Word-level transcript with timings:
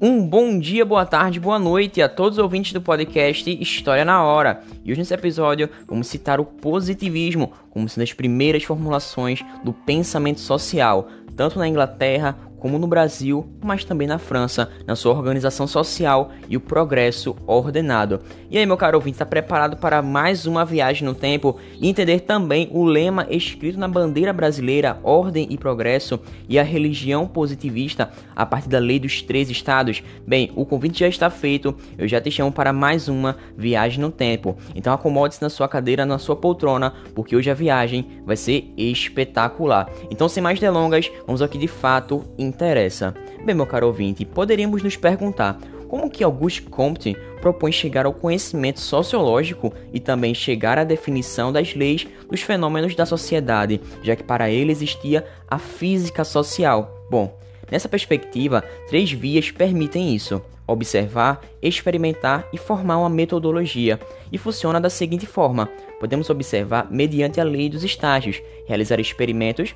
Um 0.00 0.24
bom 0.24 0.60
dia, 0.60 0.84
boa 0.84 1.04
tarde, 1.04 1.40
boa 1.40 1.58
noite 1.58 2.00
a 2.00 2.08
todos 2.08 2.38
os 2.38 2.42
ouvintes 2.44 2.72
do 2.72 2.80
podcast 2.80 3.50
História 3.60 4.04
na 4.04 4.22
Hora. 4.22 4.62
E 4.84 4.92
hoje 4.92 5.00
nesse 5.00 5.12
episódio 5.12 5.68
vamos 5.88 6.06
citar 6.06 6.38
o 6.38 6.44
positivismo 6.44 7.52
como 7.68 7.88
sendo 7.88 8.04
as 8.04 8.12
primeiras 8.12 8.62
formulações 8.62 9.40
do 9.64 9.72
pensamento 9.72 10.38
social, 10.38 11.08
tanto 11.34 11.58
na 11.58 11.66
Inglaterra 11.66 12.38
como 12.58 12.78
no 12.78 12.86
Brasil, 12.86 13.46
mas 13.62 13.84
também 13.84 14.06
na 14.06 14.18
França, 14.18 14.70
na 14.86 14.96
sua 14.96 15.12
organização 15.12 15.66
social 15.66 16.30
e 16.48 16.56
o 16.56 16.60
progresso 16.60 17.36
ordenado. 17.46 18.20
E 18.50 18.58
aí, 18.58 18.66
meu 18.66 18.76
caro 18.76 18.96
ouvinte, 18.96 19.14
está 19.14 19.26
preparado 19.26 19.76
para 19.76 20.02
mais 20.02 20.46
uma 20.46 20.64
viagem 20.64 21.06
no 21.06 21.14
tempo 21.14 21.58
e 21.80 21.88
entender 21.88 22.20
também 22.20 22.68
o 22.72 22.84
lema 22.84 23.26
escrito 23.30 23.78
na 23.78 23.88
bandeira 23.88 24.32
brasileira, 24.32 24.98
ordem 25.02 25.46
e 25.50 25.58
progresso, 25.58 26.20
e 26.48 26.58
a 26.58 26.62
religião 26.62 27.26
positivista 27.26 28.10
a 28.34 28.46
partir 28.46 28.68
da 28.68 28.78
lei 28.78 28.98
dos 28.98 29.22
três 29.22 29.50
estados? 29.50 30.02
Bem, 30.26 30.50
o 30.56 30.64
convite 30.64 31.00
já 31.00 31.08
está 31.08 31.30
feito, 31.30 31.74
eu 31.96 32.08
já 32.08 32.20
te 32.20 32.30
chamo 32.30 32.50
para 32.50 32.72
mais 32.72 33.08
uma 33.08 33.36
viagem 33.56 34.00
no 34.00 34.10
tempo. 34.10 34.56
Então 34.74 34.92
acomode-se 34.92 35.42
na 35.42 35.50
sua 35.50 35.68
cadeira, 35.68 36.06
na 36.06 36.18
sua 36.18 36.36
poltrona, 36.36 36.94
porque 37.14 37.36
hoje 37.36 37.50
a 37.50 37.54
viagem 37.54 38.06
vai 38.24 38.36
ser 38.36 38.72
espetacular. 38.76 39.90
Então, 40.10 40.28
sem 40.28 40.42
mais 40.42 40.58
delongas, 40.58 41.10
vamos 41.26 41.42
aqui 41.42 41.58
de 41.58 41.68
fato 41.68 42.24
interessa. 42.48 43.14
Bem, 43.44 43.54
meu 43.54 43.66
caro 43.66 43.86
ouvinte, 43.86 44.24
poderíamos 44.24 44.82
nos 44.82 44.96
perguntar 44.96 45.58
como 45.88 46.10
que 46.10 46.22
Auguste 46.22 46.62
Comte 46.62 47.16
propõe 47.40 47.72
chegar 47.72 48.04
ao 48.04 48.12
conhecimento 48.12 48.78
sociológico 48.78 49.72
e 49.92 49.98
também 49.98 50.34
chegar 50.34 50.78
à 50.78 50.84
definição 50.84 51.52
das 51.52 51.74
leis 51.74 52.06
dos 52.30 52.42
fenômenos 52.42 52.94
da 52.94 53.06
sociedade, 53.06 53.80
já 54.02 54.14
que 54.14 54.22
para 54.22 54.50
ele 54.50 54.70
existia 54.70 55.26
a 55.48 55.58
física 55.58 56.24
social. 56.24 57.06
Bom, 57.10 57.36
nessa 57.70 57.88
perspectiva, 57.88 58.62
três 58.88 59.10
vias 59.10 59.50
permitem 59.50 60.14
isso: 60.14 60.42
observar, 60.66 61.40
experimentar 61.62 62.46
e 62.52 62.58
formar 62.58 62.98
uma 62.98 63.08
metodologia. 63.08 63.98
E 64.30 64.36
funciona 64.36 64.80
da 64.80 64.90
seguinte 64.90 65.26
forma: 65.26 65.70
podemos 65.98 66.28
observar 66.28 66.88
mediante 66.90 67.40
a 67.40 67.44
lei 67.44 67.70
dos 67.70 67.82
estágios, 67.82 68.42
realizar 68.66 69.00
experimentos 69.00 69.74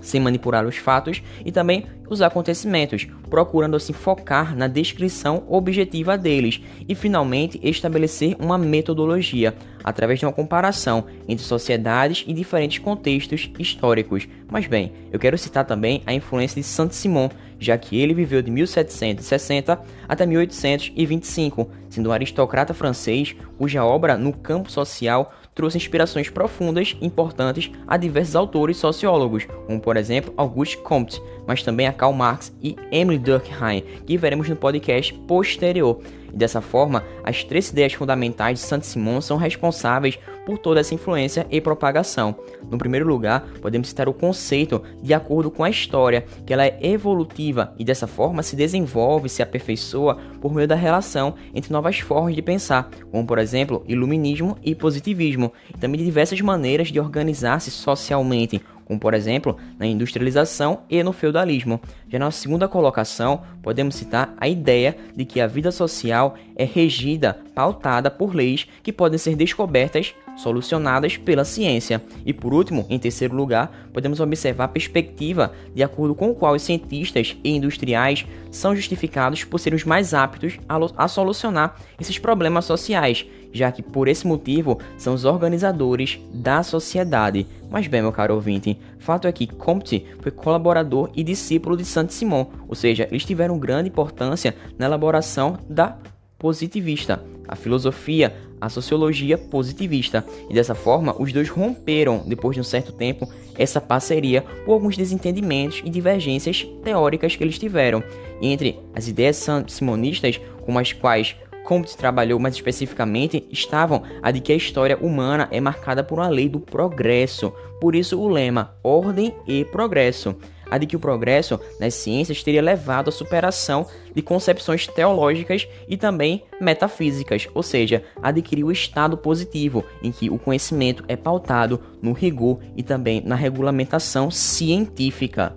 sem 0.00 0.20
manipular 0.20 0.66
os 0.66 0.76
fatos 0.76 1.22
e 1.44 1.52
também 1.52 1.86
os 2.10 2.20
acontecimentos, 2.20 3.06
procurando 3.30 3.76
assim 3.76 3.92
focar 3.92 4.56
na 4.56 4.66
descrição 4.66 5.44
objetiva 5.48 6.18
deles 6.18 6.60
e 6.88 6.94
finalmente 6.94 7.60
estabelecer 7.62 8.36
uma 8.40 8.58
metodologia 8.58 9.54
através 9.84 10.18
de 10.18 10.26
uma 10.26 10.32
comparação 10.32 11.04
entre 11.28 11.44
sociedades 11.44 12.24
e 12.26 12.32
diferentes 12.32 12.80
contextos 12.80 13.50
históricos. 13.58 14.28
Mas 14.50 14.66
bem, 14.66 14.92
eu 15.12 15.18
quero 15.18 15.38
citar 15.38 15.64
também 15.64 16.02
a 16.04 16.12
influência 16.12 16.60
de 16.60 16.66
Saint-Simon, 16.66 17.30
já 17.60 17.78
que 17.78 18.00
ele 18.00 18.12
viveu 18.12 18.42
de 18.42 18.50
1760 18.50 19.80
até 20.08 20.26
1825, 20.26 21.70
sendo 21.88 22.08
um 22.08 22.12
aristocrata 22.12 22.74
francês 22.74 23.36
cuja 23.56 23.84
obra 23.84 24.16
no 24.16 24.32
campo 24.32 24.70
social 24.70 25.32
trouxe 25.60 25.76
inspirações 25.76 26.30
profundas 26.30 26.96
e 26.98 27.04
importantes 27.04 27.70
a 27.86 27.98
diversos 27.98 28.34
autores 28.34 28.78
sociólogos, 28.78 29.46
como 29.66 29.78
por 29.78 29.98
exemplo 29.98 30.32
Auguste 30.34 30.78
Comte, 30.78 31.20
mas 31.46 31.62
também 31.62 31.86
a 31.86 31.92
Karl 31.92 32.14
Marx 32.14 32.50
e 32.62 32.74
Emily 32.90 33.18
Durkheim, 33.18 33.84
que 34.06 34.16
veremos 34.16 34.48
no 34.48 34.56
podcast 34.56 35.12
posterior. 35.28 36.00
E 36.32 36.36
dessa 36.36 36.60
forma, 36.60 37.04
as 37.24 37.44
três 37.44 37.70
ideias 37.70 37.92
fundamentais 37.92 38.58
de 38.58 38.64
Saint-Simon 38.64 39.20
são 39.20 39.36
responsáveis 39.36 40.18
por 40.46 40.58
toda 40.58 40.80
essa 40.80 40.94
influência 40.94 41.46
e 41.50 41.60
propagação. 41.60 42.34
No 42.70 42.78
primeiro 42.78 43.06
lugar, 43.06 43.44
podemos 43.60 43.88
citar 43.88 44.08
o 44.08 44.14
conceito 44.14 44.82
de 45.02 45.14
acordo 45.14 45.50
com 45.50 45.62
a 45.62 45.70
história, 45.70 46.24
que 46.46 46.52
ela 46.52 46.66
é 46.66 46.78
evolutiva 46.82 47.74
e 47.78 47.84
dessa 47.84 48.06
forma 48.06 48.42
se 48.42 48.56
desenvolve, 48.56 49.28
se 49.28 49.42
aperfeiçoa 49.42 50.18
por 50.40 50.52
meio 50.52 50.66
da 50.66 50.74
relação 50.74 51.34
entre 51.54 51.72
novas 51.72 52.00
formas 52.00 52.34
de 52.34 52.42
pensar, 52.42 52.90
como 53.10 53.26
por 53.26 53.38
exemplo, 53.38 53.84
iluminismo 53.86 54.56
e 54.62 54.74
positivismo, 54.74 55.52
e 55.74 55.78
também 55.78 55.98
de 55.98 56.04
diversas 56.04 56.40
maneiras 56.40 56.88
de 56.88 56.98
organizar-se 56.98 57.70
socialmente, 57.70 58.60
como 58.90 58.98
por 58.98 59.14
exemplo 59.14 59.56
na 59.78 59.86
industrialização 59.86 60.80
e 60.90 61.00
no 61.00 61.12
feudalismo. 61.12 61.80
Já 62.08 62.18
na 62.18 62.32
segunda 62.32 62.66
colocação, 62.66 63.42
podemos 63.62 63.94
citar 63.94 64.34
a 64.36 64.48
ideia 64.48 64.96
de 65.14 65.24
que 65.24 65.40
a 65.40 65.46
vida 65.46 65.70
social 65.70 66.34
é 66.56 66.64
regida, 66.64 67.38
pautada 67.54 68.10
por 68.10 68.34
leis 68.34 68.66
que 68.82 68.92
podem 68.92 69.16
ser 69.16 69.36
descobertas, 69.36 70.12
solucionadas 70.42 71.16
pela 71.16 71.44
ciência. 71.44 72.02
E 72.24 72.32
por 72.32 72.52
último, 72.52 72.86
em 72.88 72.98
terceiro 72.98 73.34
lugar, 73.34 73.88
podemos 73.92 74.20
observar 74.20 74.64
a 74.64 74.68
perspectiva 74.68 75.52
de 75.74 75.82
acordo 75.82 76.14
com 76.14 76.30
a 76.30 76.34
qual 76.34 76.54
os 76.54 76.62
cientistas 76.62 77.36
e 77.42 77.50
industriais 77.50 78.26
são 78.50 78.74
justificados 78.74 79.44
por 79.44 79.58
serem 79.58 79.76
os 79.76 79.84
mais 79.84 80.14
aptos 80.14 80.58
a, 80.68 80.78
a 80.96 81.08
solucionar 81.08 81.76
esses 81.98 82.18
problemas 82.18 82.64
sociais 82.64 83.26
já 83.52 83.70
que 83.72 83.82
por 83.82 84.08
esse 84.08 84.26
motivo 84.26 84.78
são 84.96 85.14
os 85.14 85.24
organizadores 85.24 86.20
da 86.32 86.62
sociedade. 86.62 87.46
Mas 87.68 87.86
bem, 87.86 88.02
meu 88.02 88.12
caro 88.12 88.34
ouvinte, 88.34 88.78
fato 88.98 89.26
é 89.26 89.32
que 89.32 89.46
Comte 89.46 90.06
foi 90.20 90.30
colaborador 90.30 91.10
e 91.14 91.22
discípulo 91.22 91.76
de 91.76 91.84
Saint-Simon, 91.84 92.46
ou 92.68 92.74
seja, 92.74 93.08
eles 93.10 93.24
tiveram 93.24 93.58
grande 93.58 93.88
importância 93.88 94.54
na 94.78 94.86
elaboração 94.86 95.58
da 95.68 95.96
positivista, 96.38 97.22
a 97.50 97.56
filosofia, 97.56 98.32
a 98.60 98.68
sociologia 98.68 99.36
positivista. 99.36 100.24
E 100.48 100.54
dessa 100.54 100.74
forma, 100.74 101.20
os 101.20 101.32
dois 101.32 101.48
romperam, 101.48 102.22
depois 102.24 102.54
de 102.54 102.60
um 102.60 102.64
certo 102.64 102.92
tempo, 102.92 103.28
essa 103.58 103.80
parceria 103.80 104.42
por 104.64 104.72
alguns 104.72 104.96
desentendimentos 104.96 105.82
e 105.84 105.90
divergências 105.90 106.64
teóricas 106.84 107.34
que 107.34 107.42
eles 107.42 107.58
tiveram. 107.58 108.04
E 108.40 108.46
entre 108.46 108.78
as 108.94 109.08
ideias 109.08 109.44
simonistas, 109.66 110.40
com 110.64 110.78
as 110.78 110.92
quais 110.92 111.36
Comte 111.64 111.96
trabalhou 111.96 112.40
mais 112.40 112.54
especificamente 112.54 113.46
estavam 113.50 114.02
a 114.22 114.30
de 114.30 114.40
que 114.40 114.52
a 114.52 114.56
história 114.56 114.96
humana 114.96 115.46
é 115.50 115.60
marcada 115.60 116.02
por 116.02 116.18
uma 116.18 116.28
lei 116.28 116.48
do 116.48 116.58
progresso, 116.58 117.52
por 117.80 117.94
isso 117.94 118.18
o 118.18 118.28
lema 118.28 118.74
ordem 118.82 119.34
e 119.46 119.64
progresso. 119.64 120.34
A 120.70 120.78
de 120.78 120.86
que 120.86 120.96
o 120.96 121.00
progresso 121.00 121.58
nas 121.78 121.94
ciências 121.94 122.42
teria 122.42 122.62
levado 122.62 123.08
à 123.08 123.12
superação 123.12 123.86
de 124.14 124.22
concepções 124.22 124.86
teológicas 124.86 125.66
e 125.88 125.96
também 125.96 126.44
metafísicas, 126.60 127.48
ou 127.54 127.62
seja, 127.62 128.02
adquirir 128.22 128.64
o 128.64 128.72
estado 128.72 129.16
positivo, 129.16 129.84
em 130.02 130.12
que 130.12 130.30
o 130.30 130.38
conhecimento 130.38 131.04
é 131.08 131.16
pautado 131.16 131.80
no 132.00 132.12
rigor 132.12 132.60
e 132.76 132.82
também 132.82 133.20
na 133.24 133.34
regulamentação 133.34 134.30
científica. 134.30 135.56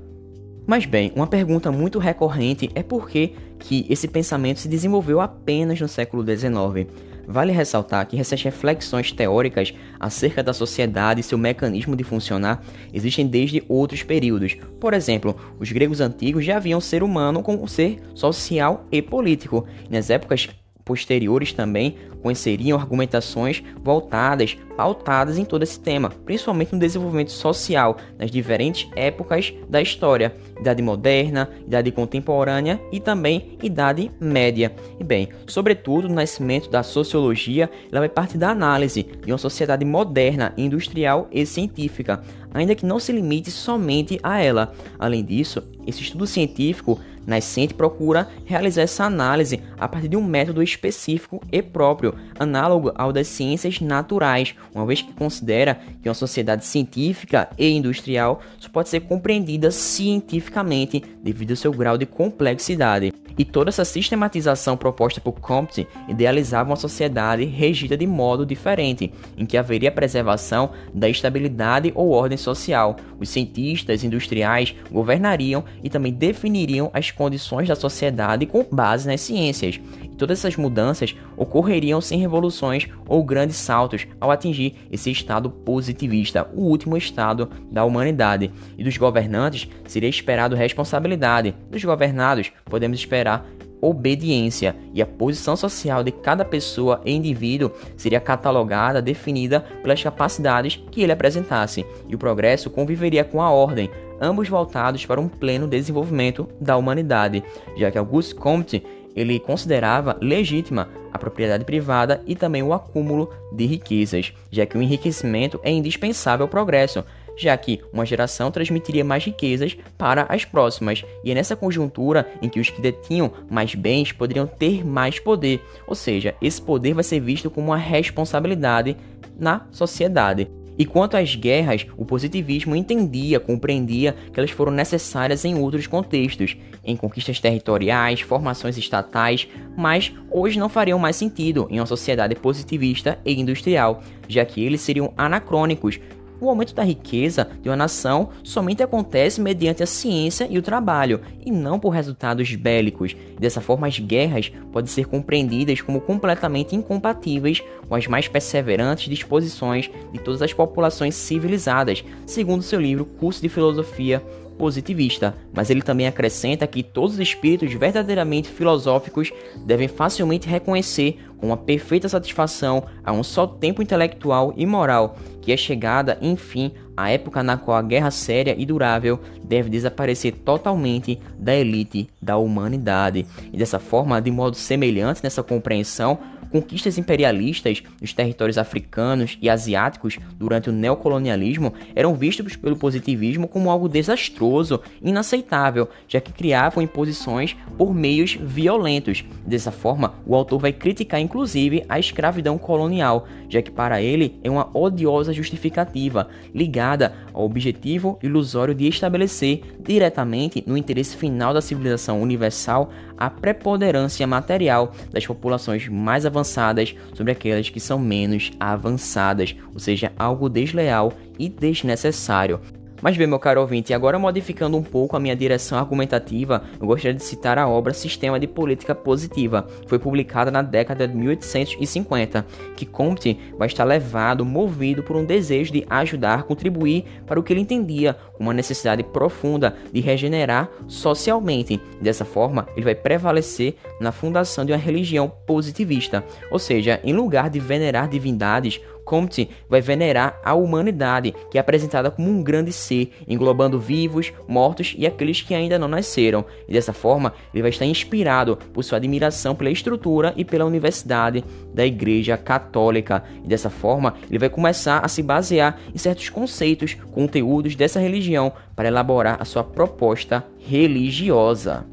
Mas 0.65 0.85
bem, 0.85 1.11
uma 1.15 1.27
pergunta 1.27 1.71
muito 1.71 1.99
recorrente 1.99 2.69
é 2.73 2.81
por 2.81 3.09
que, 3.09 3.35
que 3.59 3.85
esse 3.89 4.07
pensamento 4.07 4.59
se 4.59 4.67
desenvolveu 4.67 5.19
apenas 5.19 5.79
no 5.79 5.87
século 5.87 6.23
XIX. 6.23 6.87
Vale 7.27 7.51
ressaltar 7.51 8.05
que 8.05 8.19
essas 8.19 8.41
reflexões 8.41 9.11
teóricas 9.11 9.73
acerca 9.99 10.43
da 10.43 10.53
sociedade 10.53 11.21
e 11.21 11.23
seu 11.23 11.37
mecanismo 11.37 11.95
de 11.95 12.03
funcionar 12.03 12.63
existem 12.93 13.25
desde 13.25 13.63
outros 13.67 14.03
períodos. 14.03 14.57
Por 14.79 14.93
exemplo, 14.93 15.35
os 15.59 15.71
gregos 15.71 16.01
antigos 16.01 16.43
já 16.43 16.57
haviam 16.57 16.81
ser 16.81 17.03
humano 17.03 17.41
como 17.41 17.63
um 17.63 17.67
ser 17.67 17.99
social 18.13 18.85
e 18.91 19.01
político. 19.01 19.65
nas 19.89 20.09
épocas 20.09 20.49
posteriores 20.83 21.53
também 21.53 21.97
conheceriam 22.21 22.79
argumentações 22.79 23.61
voltadas, 23.83 24.57
pautadas 24.77 25.37
em 25.37 25.43
todo 25.43 25.63
esse 25.63 25.79
tema, 25.79 26.09
principalmente 26.09 26.73
no 26.73 26.79
desenvolvimento 26.79 27.31
social 27.31 27.97
nas 28.17 28.31
diferentes 28.31 28.89
épocas 28.95 29.53
da 29.69 29.81
história, 29.81 30.33
idade 30.59 30.81
moderna, 30.81 31.49
idade 31.67 31.91
contemporânea 31.91 32.79
e 32.91 32.99
também 32.99 33.57
idade 33.61 34.09
média. 34.19 34.73
E 34.99 35.03
bem, 35.03 35.29
sobretudo 35.45 36.07
no 36.07 36.15
nascimento 36.15 36.69
da 36.69 36.81
sociologia, 36.81 37.69
ela 37.91 37.99
vai 37.99 38.09
parte 38.09 38.37
da 38.37 38.49
análise 38.49 39.03
de 39.03 39.31
uma 39.31 39.37
sociedade 39.37 39.83
moderna, 39.83 40.53
industrial 40.57 41.27
e 41.31 41.45
científica, 41.45 42.23
ainda 42.53 42.75
que 42.75 42.85
não 42.85 42.99
se 42.99 43.11
limite 43.11 43.51
somente 43.51 44.19
a 44.23 44.41
ela. 44.41 44.73
Além 44.97 45.25
disso, 45.25 45.61
esse 45.87 46.01
estudo 46.01 46.25
científico 46.25 46.99
Nascente 47.25 47.73
procura 47.73 48.27
realizar 48.45 48.81
essa 48.81 49.05
análise 49.05 49.61
a 49.79 49.87
partir 49.87 50.09
de 50.09 50.17
um 50.17 50.23
método 50.23 50.61
específico 50.61 51.41
e 51.51 51.61
próprio, 51.61 52.15
análogo 52.37 52.91
ao 52.95 53.13
das 53.13 53.27
ciências 53.27 53.79
naturais, 53.79 54.55
uma 54.73 54.85
vez 54.85 55.01
que 55.01 55.13
considera 55.13 55.79
que 56.01 56.09
uma 56.09 56.15
sociedade 56.15 56.65
científica 56.65 57.49
e 57.57 57.69
industrial 57.69 58.41
só 58.59 58.69
pode 58.69 58.89
ser 58.89 59.01
compreendida 59.01 59.71
cientificamente 59.71 61.01
devido 61.23 61.51
ao 61.51 61.57
seu 61.57 61.71
grau 61.71 61.97
de 61.97 62.05
complexidade. 62.05 63.13
E 63.37 63.43
toda 63.43 63.69
essa 63.69 63.83
sistematização 63.83 64.77
proposta 64.77 65.19
por 65.19 65.33
Comte 65.33 65.87
idealizava 66.07 66.69
uma 66.69 66.75
sociedade 66.75 67.43
regida 67.45 67.97
de 67.97 68.05
modo 68.05 68.45
diferente, 68.45 69.11
em 69.35 69.45
que 69.45 69.57
haveria 69.57 69.91
preservação 69.91 70.71
da 70.93 71.09
estabilidade 71.09 71.91
ou 71.95 72.11
ordem 72.11 72.37
social. 72.37 72.95
Os 73.19 73.29
cientistas 73.29 74.03
industriais 74.03 74.75
governariam 74.91 75.63
e 75.81 75.89
também 75.89 76.13
definiriam 76.13 76.89
as 76.93 77.11
condições 77.11 77.67
da 77.67 77.75
sociedade 77.75 78.45
com 78.45 78.65
base 78.71 79.07
nas 79.07 79.21
ciências. 79.21 79.79
E 80.03 80.09
todas 80.09 80.39
essas 80.39 80.55
mudanças 80.55 81.15
ocorreriam 81.37 81.99
sem 82.01 82.19
revoluções 82.19 82.87
ou 83.07 83.23
grandes 83.23 83.55
saltos 83.55 84.05
ao 84.19 84.31
atingir 84.31 84.75
esse 84.91 85.09
estado 85.09 85.49
positivista, 85.49 86.47
o 86.53 86.61
último 86.61 86.97
estado 86.97 87.49
da 87.71 87.83
humanidade. 87.83 88.51
E 88.77 88.83
dos 88.83 88.97
governantes 88.97 89.67
seria 89.87 90.09
esperado 90.09 90.55
responsabilidade, 90.55 91.55
dos 91.69 91.83
governados 91.83 92.51
podemos 92.65 92.99
esperar 92.99 93.45
obediência, 93.83 94.75
e 94.93 95.01
a 95.01 95.05
posição 95.05 95.55
social 95.55 96.03
de 96.03 96.11
cada 96.11 96.45
pessoa 96.45 97.01
e 97.05 97.11
indivíduo 97.11 97.71
seria 97.97 98.19
catalogada, 98.19 99.01
definida 99.01 99.61
pelas 99.81 100.01
capacidades 100.01 100.81
que 100.91 101.01
ele 101.01 101.11
apresentasse, 101.11 101.85
e 102.07 102.15
o 102.15 102.17
progresso 102.17 102.69
conviveria 102.69 103.23
com 103.23 103.41
a 103.41 103.51
ordem, 103.51 103.89
ambos 104.21 104.47
voltados 104.47 105.05
para 105.05 105.19
um 105.19 105.27
pleno 105.27 105.67
desenvolvimento 105.67 106.47
da 106.59 106.77
humanidade, 106.77 107.43
já 107.75 107.91
que 107.91 107.97
Auguste 107.97 108.35
Comte 108.35 108.83
ele 109.15 109.39
considerava 109.39 110.17
legítima 110.21 110.89
a 111.11 111.19
propriedade 111.19 111.63
privada 111.63 112.23
e 112.25 112.35
também 112.35 112.63
o 112.63 112.73
acúmulo 112.73 113.29
de 113.51 113.65
riquezas, 113.65 114.33
já 114.51 114.65
que 114.65 114.77
o 114.77 114.81
enriquecimento 114.81 115.59
é 115.63 115.71
indispensável 115.71 116.45
ao 116.45 116.49
progresso, 116.49 117.03
já 117.37 117.55
que 117.57 117.81
uma 117.91 118.05
geração 118.05 118.51
transmitiria 118.51 119.03
mais 119.03 119.23
riquezas 119.23 119.77
para 119.97 120.25
as 120.29 120.45
próximas, 120.45 121.03
e 121.23 121.31
é 121.31 121.35
nessa 121.35 121.55
conjuntura 121.55 122.27
em 122.41 122.49
que 122.49 122.59
os 122.59 122.69
que 122.69 122.81
detinham 122.81 123.31
mais 123.49 123.75
bens 123.75 124.11
poderiam 124.11 124.47
ter 124.47 124.85
mais 124.85 125.19
poder, 125.19 125.61
ou 125.87 125.95
seja, 125.95 126.35
esse 126.41 126.61
poder 126.61 126.93
vai 126.93 127.03
ser 127.03 127.19
visto 127.19 127.49
como 127.49 127.67
uma 127.67 127.77
responsabilidade 127.77 128.97
na 129.39 129.65
sociedade. 129.71 130.47
E 130.77 130.85
quanto 130.85 131.15
às 131.15 131.35
guerras, 131.35 131.85
o 131.95 132.03
positivismo 132.03 132.75
entendia, 132.75 133.39
compreendia 133.39 134.15
que 134.31 134.39
elas 134.39 134.49
foram 134.49 134.71
necessárias 134.71 135.45
em 135.45 135.55
outros 135.55 135.85
contextos, 135.85 136.57
em 136.83 136.95
conquistas 136.95 137.39
territoriais, 137.39 138.21
formações 138.21 138.77
estatais, 138.77 139.47
mas 139.77 140.11
hoje 140.31 140.57
não 140.57 140.69
fariam 140.69 140.97
mais 140.97 141.15
sentido 141.15 141.67
em 141.69 141.79
uma 141.79 141.85
sociedade 141.85 142.35
positivista 142.35 143.19
e 143.23 143.39
industrial, 143.39 144.01
já 144.27 144.43
que 144.43 144.63
eles 144.63 144.81
seriam 144.81 145.13
anacrônicos 145.15 145.99
o 146.39 146.49
aumento 146.49 146.73
da 146.73 146.83
riqueza 146.83 147.49
de 147.61 147.69
uma 147.69 147.75
nação 147.75 148.29
somente 148.43 148.83
acontece 148.83 149.39
mediante 149.39 149.83
a 149.83 149.87
ciência 149.87 150.47
e 150.49 150.57
o 150.57 150.61
trabalho, 150.61 151.21
e 151.45 151.51
não 151.51 151.79
por 151.79 151.89
resultados 151.89 152.53
bélicos. 152.55 153.15
Dessa 153.39 153.61
forma, 153.61 153.87
as 153.87 153.99
guerras 153.99 154.51
podem 154.71 154.89
ser 154.89 155.05
compreendidas 155.05 155.81
como 155.81 156.01
completamente 156.01 156.75
incompatíveis 156.75 157.61
com 157.87 157.95
as 157.95 158.07
mais 158.07 158.27
perseverantes 158.27 159.09
disposições 159.09 159.89
de 160.11 160.19
todas 160.19 160.41
as 160.41 160.53
populações 160.53 161.15
civilizadas, 161.15 162.03
segundo 162.25 162.61
seu 162.61 162.79
livro 162.79 163.05
Curso 163.05 163.41
de 163.41 163.49
Filosofia 163.49 164.21
positivista, 164.53 165.35
mas 165.51 165.69
ele 165.69 165.81
também 165.81 166.07
acrescenta 166.07 166.67
que 166.67 166.83
todos 166.83 167.15
os 167.15 167.19
espíritos 167.19 167.73
verdadeiramente 167.73 168.49
filosóficos 168.49 169.31
devem 169.65 169.87
facilmente 169.87 170.47
reconhecer 170.47 171.19
uma 171.43 171.57
perfeita 171.57 172.07
satisfação 172.07 172.83
a 173.03 173.11
um 173.11 173.23
só 173.23 173.45
tempo 173.45 173.81
intelectual 173.81 174.53
e 174.55 174.65
moral 174.65 175.17
que 175.43 175.51
é 175.51 175.57
chegada, 175.57 176.17
enfim, 176.21 176.71
a 176.95 177.11
época 177.11 177.43
na 177.43 177.57
qual 177.57 177.75
a 177.75 177.81
guerra 177.81 178.09
séria 178.11 178.55
e 178.57 178.65
durável 178.65 179.19
deve 179.43 179.69
desaparecer 179.69 180.31
totalmente 180.33 181.19
da 181.37 181.53
elite 181.53 182.09
da 182.21 182.37
humanidade. 182.37 183.27
E 183.51 183.57
dessa 183.57 183.77
forma, 183.77 184.21
de 184.21 184.31
modo 184.31 184.55
semelhante 184.55 185.21
nessa 185.21 185.43
compreensão, 185.43 186.17
conquistas 186.53 186.99
imperialistas 186.99 187.81
nos 187.99 188.13
territórios 188.13 188.59
africanos 188.59 189.39
e 189.41 189.49
asiáticos 189.49 190.19
durante 190.37 190.69
o 190.69 190.71
neocolonialismo 190.71 191.73
eram 191.95 192.13
vistos 192.13 192.55
pelo 192.55 192.75
positivismo 192.75 193.47
como 193.47 193.71
algo 193.71 193.89
desastroso, 193.89 194.79
inaceitável, 195.01 195.89
já 196.07 196.21
que 196.21 196.31
criavam 196.31 196.83
imposições 196.83 197.55
por 197.75 197.91
meios 197.95 198.37
violentos. 198.39 199.25
Dessa 199.47 199.71
forma, 199.71 200.13
o 200.27 200.35
autor 200.35 200.59
vai 200.59 200.71
criticar 200.71 201.19
inclusive 201.19 201.83
a 201.89 201.97
escravidão 201.97 202.59
colonial, 202.59 203.27
já 203.49 203.59
que 203.59 203.71
para 203.71 203.99
ele 203.99 204.39
é 204.43 204.49
uma 204.49 204.69
odiosa 204.77 205.33
justificativa 205.33 206.27
ligada 206.53 207.15
ao 207.33 207.43
objetivo 207.43 208.19
ilusório 208.21 208.75
de 208.75 208.87
estabelecer 208.87 209.63
diretamente 209.79 210.63
no 210.67 210.77
interesse 210.77 211.17
final 211.17 211.51
da 211.51 211.61
civilização 211.61 212.21
universal 212.21 212.91
a 213.25 213.29
preponderância 213.29 214.27
material 214.27 214.93
das 215.09 215.25
populações 215.25 215.87
mais 215.87 216.25
avançadas 216.25 216.93
sobre 217.13 217.31
aquelas 217.31 217.69
que 217.69 217.79
são 217.79 217.97
menos 217.97 218.51
avançadas, 218.59 219.55
ou 219.73 219.79
seja, 219.79 220.11
algo 220.17 220.49
desleal 220.49 221.13
e 221.39 221.47
desnecessário. 221.47 222.59
Mas 223.03 223.17
bem, 223.17 223.27
meu 223.27 223.37
caro 223.37 223.59
ouvinte, 223.59 223.93
agora 223.93 224.17
modificando 224.17 224.77
um 224.77 224.81
pouco 224.81 225.17
a 225.17 225.19
minha 225.19 225.35
direção 225.35 225.77
argumentativa, 225.77 226.63
eu 226.79 226.87
gostaria 226.87 227.13
de 227.13 227.21
citar 227.21 227.59
a 227.59 227.67
obra 227.67 227.93
Sistema 227.93 228.39
de 228.39 228.47
Política 228.47 228.95
Positiva, 228.95 229.67
foi 229.87 229.99
publicada 229.99 230.49
na 230.49 230.61
década 230.61 231.05
de 231.05 231.13
1850, 231.13 232.45
que 232.77 232.85
Comte 232.85 233.37
vai 233.57 233.67
estar 233.67 233.83
levado, 233.83 234.45
movido 234.45 235.03
por 235.03 235.17
um 235.17 235.25
desejo 235.25 235.73
de 235.73 235.85
ajudar, 235.89 236.43
contribuir 236.43 237.03
para 237.27 237.37
o 237.37 237.43
que 237.43 237.51
ele 237.51 237.59
entendia 237.59 238.15
como 238.37 238.47
uma 238.47 238.53
necessidade 238.53 239.03
profunda 239.03 239.75
de 239.91 239.99
regenerar 239.99 240.69
socialmente. 240.87 241.81
Dessa 241.99 242.23
forma, 242.23 242.69
ele 242.73 242.85
vai 242.85 242.95
prevalecer 242.95 243.75
na 243.99 244.13
fundação 244.13 244.63
de 244.63 244.71
uma 244.71 244.77
religião 244.77 245.29
positivista, 245.45 246.23
ou 246.49 246.57
seja, 246.57 247.01
em 247.03 247.11
lugar 247.11 247.49
de 247.49 247.59
venerar 247.59 248.07
divindades, 248.07 248.79
Comte 249.05 249.49
vai 249.69 249.81
venerar 249.81 250.39
a 250.43 250.53
humanidade, 250.53 251.33
que 251.51 251.57
é 251.57 251.61
apresentada 251.61 252.09
como 252.09 252.29
um 252.29 252.41
grande 252.41 252.71
ser, 252.71 253.11
englobando 253.27 253.79
vivos, 253.79 254.31
mortos 254.47 254.95
e 254.97 255.05
aqueles 255.05 255.41
que 255.41 255.53
ainda 255.53 255.77
não 255.77 255.87
nasceram. 255.87 256.45
E 256.67 256.73
dessa 256.73 256.93
forma, 256.93 257.33
ele 257.53 257.61
vai 257.61 257.69
estar 257.69 257.85
inspirado 257.85 258.57
por 258.73 258.83
sua 258.83 258.97
admiração 258.97 259.55
pela 259.55 259.69
estrutura 259.69 260.33
e 260.35 260.45
pela 260.45 260.65
universidade 260.65 261.43
da 261.73 261.85
Igreja 261.85 262.37
Católica. 262.37 263.23
E 263.43 263.47
dessa 263.47 263.69
forma, 263.69 264.15
ele 264.29 264.39
vai 264.39 264.49
começar 264.49 264.99
a 264.99 265.07
se 265.07 265.21
basear 265.21 265.79
em 265.93 265.97
certos 265.97 266.29
conceitos, 266.29 266.95
conteúdos 267.11 267.75
dessa 267.75 267.99
religião 267.99 268.53
para 268.75 268.87
elaborar 268.87 269.37
a 269.39 269.45
sua 269.45 269.63
proposta 269.63 270.43
religiosa 270.59 271.92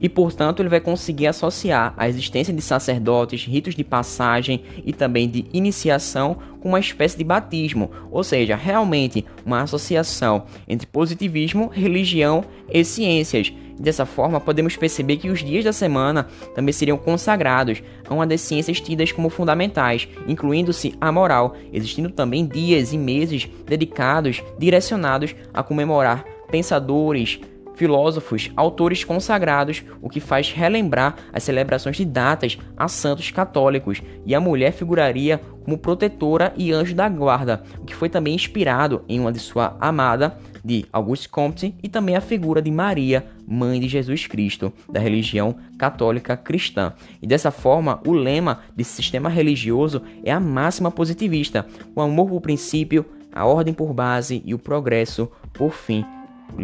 e, 0.00 0.08
portanto, 0.08 0.60
ele 0.60 0.68
vai 0.68 0.80
conseguir 0.80 1.26
associar 1.26 1.94
a 1.96 2.08
existência 2.08 2.54
de 2.54 2.62
sacerdotes, 2.62 3.44
ritos 3.44 3.74
de 3.74 3.84
passagem 3.84 4.62
e 4.84 4.92
também 4.92 5.28
de 5.28 5.44
iniciação 5.52 6.38
com 6.60 6.70
uma 6.70 6.80
espécie 6.80 7.18
de 7.18 7.24
batismo, 7.24 7.90
ou 8.10 8.24
seja, 8.24 8.56
realmente 8.56 9.24
uma 9.44 9.62
associação 9.62 10.44
entre 10.66 10.86
positivismo, 10.86 11.68
religião 11.68 12.44
e 12.72 12.84
ciências. 12.84 13.52
Dessa 13.78 14.04
forma, 14.04 14.38
podemos 14.38 14.76
perceber 14.76 15.16
que 15.16 15.30
os 15.30 15.42
dias 15.42 15.64
da 15.64 15.72
semana 15.72 16.28
também 16.54 16.70
seriam 16.70 16.98
consagrados 16.98 17.82
a 18.06 18.12
uma 18.12 18.26
das 18.26 18.42
ciências 18.42 18.78
tidas 18.78 19.10
como 19.10 19.30
fundamentais, 19.30 20.06
incluindo-se 20.28 20.94
a 21.00 21.10
moral, 21.10 21.56
existindo 21.72 22.10
também 22.10 22.46
dias 22.46 22.92
e 22.92 22.98
meses 22.98 23.48
dedicados, 23.66 24.42
direcionados 24.58 25.34
a 25.54 25.62
comemorar 25.62 26.26
pensadores, 26.50 27.40
filósofos, 27.80 28.50
autores 28.56 29.04
consagrados, 29.04 29.82
o 30.02 30.10
que 30.10 30.20
faz 30.20 30.52
relembrar 30.52 31.16
as 31.32 31.44
celebrações 31.44 31.96
de 31.96 32.04
datas 32.04 32.58
a 32.76 32.88
santos 32.88 33.30
católicos, 33.30 34.02
e 34.26 34.34
a 34.34 34.40
mulher 34.40 34.72
figuraria 34.72 35.40
como 35.64 35.78
protetora 35.78 36.52
e 36.58 36.72
anjo 36.72 36.94
da 36.94 37.08
guarda, 37.08 37.62
o 37.78 37.86
que 37.86 37.94
foi 37.94 38.10
também 38.10 38.34
inspirado 38.34 39.02
em 39.08 39.18
uma 39.18 39.32
de 39.32 39.38
sua 39.38 39.78
amada, 39.80 40.36
de 40.62 40.84
Auguste 40.92 41.26
Comte, 41.26 41.74
e 41.82 41.88
também 41.88 42.16
a 42.16 42.20
figura 42.20 42.60
de 42.60 42.70
Maria, 42.70 43.24
mãe 43.48 43.80
de 43.80 43.88
Jesus 43.88 44.26
Cristo, 44.26 44.70
da 44.92 45.00
religião 45.00 45.56
católica 45.78 46.36
cristã. 46.36 46.92
E 47.22 47.26
dessa 47.26 47.50
forma, 47.50 47.98
o 48.06 48.12
lema 48.12 48.60
desse 48.76 48.92
sistema 48.92 49.30
religioso 49.30 50.02
é 50.22 50.30
a 50.30 50.38
máxima 50.38 50.90
positivista, 50.90 51.66
o 51.96 52.02
amor 52.02 52.28
por 52.28 52.42
princípio, 52.42 53.06
a 53.32 53.46
ordem 53.46 53.72
por 53.72 53.94
base 53.94 54.42
e 54.44 54.52
o 54.52 54.58
progresso 54.58 55.32
por 55.54 55.72
fim 55.72 56.04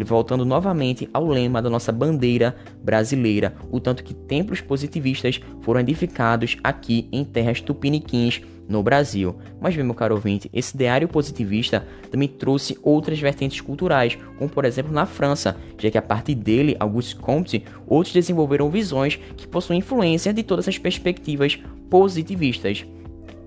voltando 0.04 0.44
novamente 0.44 1.08
ao 1.12 1.26
lema 1.26 1.62
da 1.62 1.70
nossa 1.70 1.92
bandeira 1.92 2.56
brasileira, 2.82 3.54
o 3.70 3.80
tanto 3.80 4.04
que 4.04 4.14
templos 4.14 4.60
positivistas 4.60 5.40
foram 5.62 5.80
edificados 5.80 6.56
aqui 6.62 7.08
em 7.12 7.24
terras 7.24 7.60
tupiniquins 7.60 8.42
no 8.68 8.82
Brasil. 8.82 9.36
Mas 9.60 9.74
bem, 9.74 9.84
meu 9.84 9.94
caro 9.94 10.14
ouvinte, 10.14 10.50
esse 10.52 10.74
ideário 10.74 11.08
positivista 11.08 11.86
também 12.10 12.28
trouxe 12.28 12.78
outras 12.82 13.18
vertentes 13.18 13.60
culturais, 13.60 14.18
como 14.36 14.50
por 14.50 14.64
exemplo 14.64 14.92
na 14.92 15.06
França, 15.06 15.56
já 15.78 15.90
que 15.90 15.98
a 15.98 16.02
partir 16.02 16.34
dele, 16.34 16.76
Auguste 16.78 17.16
Comte, 17.16 17.64
outros 17.86 18.12
desenvolveram 18.12 18.70
visões 18.70 19.18
que 19.36 19.46
possuem 19.46 19.78
influência 19.78 20.32
de 20.32 20.42
todas 20.42 20.68
as 20.68 20.78
perspectivas 20.78 21.58
positivistas. 21.88 22.84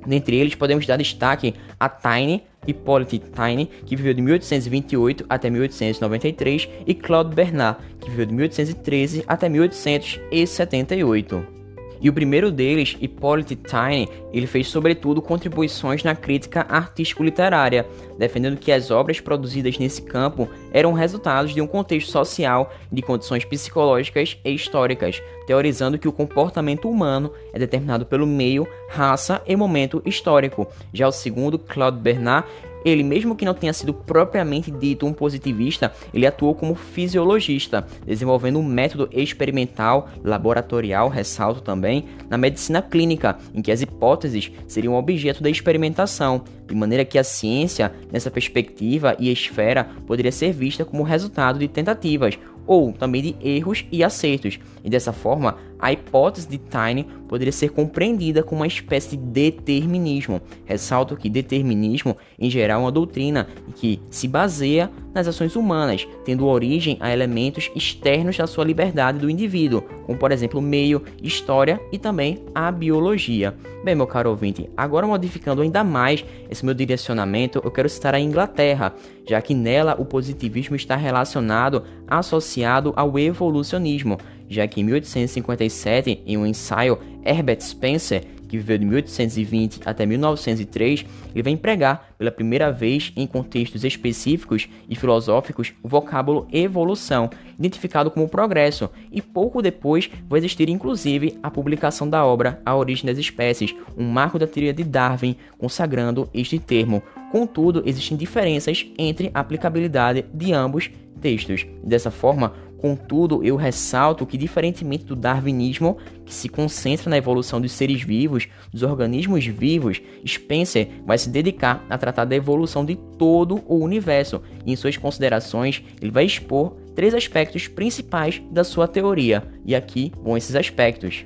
Dentre 0.06 0.38
eles, 0.38 0.56
podemos 0.56 0.86
dar 0.86 0.98
destaque 0.98 1.54
a 1.80 1.90
Taine, 1.90 2.44
Hippolyte 2.68 3.20
Taine, 3.20 3.70
que 3.86 3.96
viveu 3.96 4.14
de 4.14 4.22
1828 4.22 5.26
até 5.30 5.50
1893, 5.50 6.70
e 6.86 6.94
Claude 6.94 7.36
Bernard, 7.36 7.80
que 8.00 8.10
viveu 8.10 8.26
de 8.26 8.34
1813 8.34 9.24
até 9.28 9.50
1878. 9.50 11.59
E 12.02 12.10
o 12.10 12.14
primeiro 12.14 12.52
deles, 12.52 12.96
Hippolyte 13.00 13.56
Taine, 13.56 14.10
ele 14.32 14.48
fez 14.48 14.68
sobretudo 14.68 15.22
contribuições 15.22 16.04
na 16.04 16.16
crítica 16.16 16.66
artístico-literária, 16.70 17.86
defendendo 18.18 18.58
que 18.58 18.72
as 18.72 18.90
obras 18.90 19.20
produzidas 19.20 19.78
nesse 19.78 20.02
campo 20.02 20.48
eram 20.72 20.94
resultados 20.94 21.54
de 21.54 21.62
um 21.62 21.68
contexto 21.68 22.12
social, 22.12 22.72
de 22.92 23.02
condições 23.02 23.44
psicológicas 23.44 24.38
e 24.46 24.52
históricas, 24.52 25.22
teorizando 25.46 25.98
que 25.98 26.08
o 26.08 26.14
comportamento 26.14 26.90
humano 26.90 27.32
é 27.54 27.60
determinado 27.60 28.06
pelo 28.06 28.26
meio, 28.26 28.68
raça 28.90 29.42
e 29.46 29.56
momento 29.56 30.02
histórico. 30.06 30.68
Já 30.94 31.08
o 31.08 31.12
segundo, 31.12 31.60
Claude 31.60 32.00
Bernard, 32.00 32.48
ele, 32.90 33.04
mesmo 33.04 33.36
que 33.36 33.46
não 33.46 33.54
tenha 33.54 33.74
sido 33.74 33.94
propriamente 33.94 34.72
dito 34.72 35.06
um 35.06 35.14
positivista, 35.14 35.94
ele 36.14 36.26
atuou 36.28 36.56
como 36.56 36.76
fisiologista, 36.76 37.86
desenvolvendo 38.06 38.60
um 38.60 38.64
método 38.64 39.10
experimental, 39.12 40.10
laboratorial, 40.24 41.10
ressalto 41.10 41.62
também, 41.62 42.06
na 42.30 42.38
medicina 42.38 42.82
clínica, 42.82 43.38
em 43.54 43.62
que 43.62 43.72
as 43.72 43.82
hipóteses 43.82 44.52
seriam 44.68 44.96
objeto 44.96 45.42
da 45.42 45.50
experimentação, 45.50 46.44
de 46.68 46.76
maneira 46.76 47.04
que 47.04 47.18
a 47.18 47.24
ciência, 47.24 47.92
nessa 48.12 48.30
perspectiva 48.30 49.16
e 49.20 49.32
esfera, 49.32 49.90
poderia 50.06 50.32
ser 50.32 50.52
vista 50.52 50.86
como 50.86 51.04
resultado 51.04 51.60
de 51.60 51.68
tentativas, 51.68 52.38
ou 52.70 52.94
também 52.94 53.20
de 53.24 53.36
erros 53.42 53.84
e 53.92 54.04
acertos, 54.04 54.60
e 54.84 54.92
dessa 54.92 55.12
forma 55.12 55.58
a 55.80 55.92
hipótese 55.92 56.48
de 56.48 56.60
Taine 56.60 57.08
poderia 57.28 57.52
ser 57.52 57.70
compreendida 57.70 58.44
como 58.44 58.62
uma 58.62 58.68
espécie 58.68 59.18
de 59.18 59.24
determinismo. 59.24 60.40
Ressalto 60.66 61.18
que 61.18 61.32
determinismo, 61.32 62.16
em 62.38 62.48
geral, 62.48 62.82
é 62.82 62.84
uma 62.84 62.92
doutrina 62.92 63.48
que 63.76 64.00
se 64.12 64.28
baseia 64.28 64.92
nas 65.14 65.28
ações 65.28 65.56
humanas, 65.56 66.08
tendo 66.24 66.46
origem 66.46 66.98
a 67.00 67.12
elementos 67.12 67.72
externos 67.76 68.38
da 68.38 68.48
sua 68.48 68.64
liberdade 68.64 69.20
do 69.20 69.30
indivíduo, 69.30 69.82
como 70.06 70.18
por 70.18 70.32
exemplo 70.32 70.62
meio, 70.62 71.04
história 71.22 71.80
e 71.92 71.98
também 71.98 72.44
a 72.54 72.72
biologia. 72.72 73.56
Bem, 73.84 73.96
meu 73.96 74.08
caro 74.08 74.30
ouvinte, 74.30 74.70
agora 74.76 75.08
modificando 75.08 75.62
ainda 75.62 75.84
mais 75.84 76.24
esse 76.50 76.66
meu 76.66 76.74
direcionamento, 76.74 77.62
eu 77.64 77.72
quero 77.72 77.90
citar 77.90 78.14
a 78.14 78.20
Inglaterra, 78.20 78.94
já 79.28 79.42
que 79.42 79.54
nela 79.54 79.96
o 79.98 80.06
positivismo 80.06 80.76
está 80.76 80.96
relacionado, 80.96 81.84
associado 82.08 82.94
ao 82.96 83.18
evolucionismo 83.18 84.18
já 84.50 84.68
que 84.68 84.82
em 84.82 84.84
1857, 84.84 86.24
em 86.26 86.38
um 86.38 86.46
ensaio, 86.46 86.98
Herbert 87.24 87.62
Spencer, 87.62 88.24
que 88.50 88.58
viveu 88.58 88.78
de 88.78 88.86
1820 88.86 89.82
até 89.86 90.06
1903, 90.06 91.06
ele 91.34 91.44
vai 91.44 91.54
empregar 91.54 92.10
pela 92.18 92.32
primeira 92.32 92.72
vez 92.72 93.14
em 93.16 93.26
contextos 93.26 93.84
específicos 93.86 94.68
e 94.90 94.96
filosóficos 94.96 95.74
o 95.82 95.88
vocábulo 95.88 96.48
evolução, 96.52 97.30
identificado 97.58 98.12
como 98.12 98.28
progresso, 98.28 98.90
e 99.12 99.22
pouco 99.22 99.62
depois 99.62 100.10
vai 100.28 100.40
existir 100.40 100.68
inclusive 100.70 101.38
a 101.42 101.50
publicação 101.50 102.10
da 102.10 102.26
obra 102.26 102.62
A 102.66 102.76
Origem 102.76 103.06
das 103.06 103.18
Espécies, 103.18 103.76
um 103.96 104.06
marco 104.06 104.40
da 104.40 104.48
teoria 104.48 104.74
de 104.74 104.84
Darwin, 104.84 105.36
consagrando 105.58 106.30
este 106.34 106.58
termo. 106.60 107.02
Contudo, 107.32 107.84
existem 107.86 108.18
diferenças 108.18 108.86
entre 108.98 109.30
a 109.34 109.40
aplicabilidade 109.40 110.26
de 110.34 110.52
ambos 110.52 110.90
textos. 111.22 111.66
Dessa 111.84 112.10
forma, 112.10 112.54
Contudo, 112.82 113.44
eu 113.44 113.58
ressalto 113.58 114.26
que, 114.26 114.38
diferentemente 114.38 115.04
do 115.04 115.16
darwinismo, 115.16 115.98
que 116.26 116.34
se 116.34 116.48
concentra 116.48 117.10
na 117.10 117.18
evolução 117.18 117.60
dos 117.60 117.74
seres 117.74 118.02
vivos, 118.02 118.48
dos 118.72 118.84
organismos 118.84 119.46
vivos, 119.46 120.02
Spencer 120.26 120.88
vai 121.06 121.18
se 121.18 121.30
dedicar 121.30 121.86
a 121.90 121.98
tratar 121.98 122.26
da 122.26 122.36
evolução 122.36 122.86
de 122.86 122.96
todo 123.18 123.62
o 123.68 123.84
universo. 123.84 124.42
E 124.66 124.72
em 124.72 124.76
suas 124.76 124.96
considerações, 124.96 125.84
ele 126.02 126.12
vai 126.12 126.26
expor 126.26 126.76
três 126.96 127.14
aspectos 127.14 127.68
principais 127.68 128.42
da 128.52 128.64
sua 128.64 128.88
teoria. 128.88 129.44
E 129.66 129.76
aqui 129.76 130.14
vão 130.24 130.38
esses 130.38 130.56
aspectos. 130.56 131.26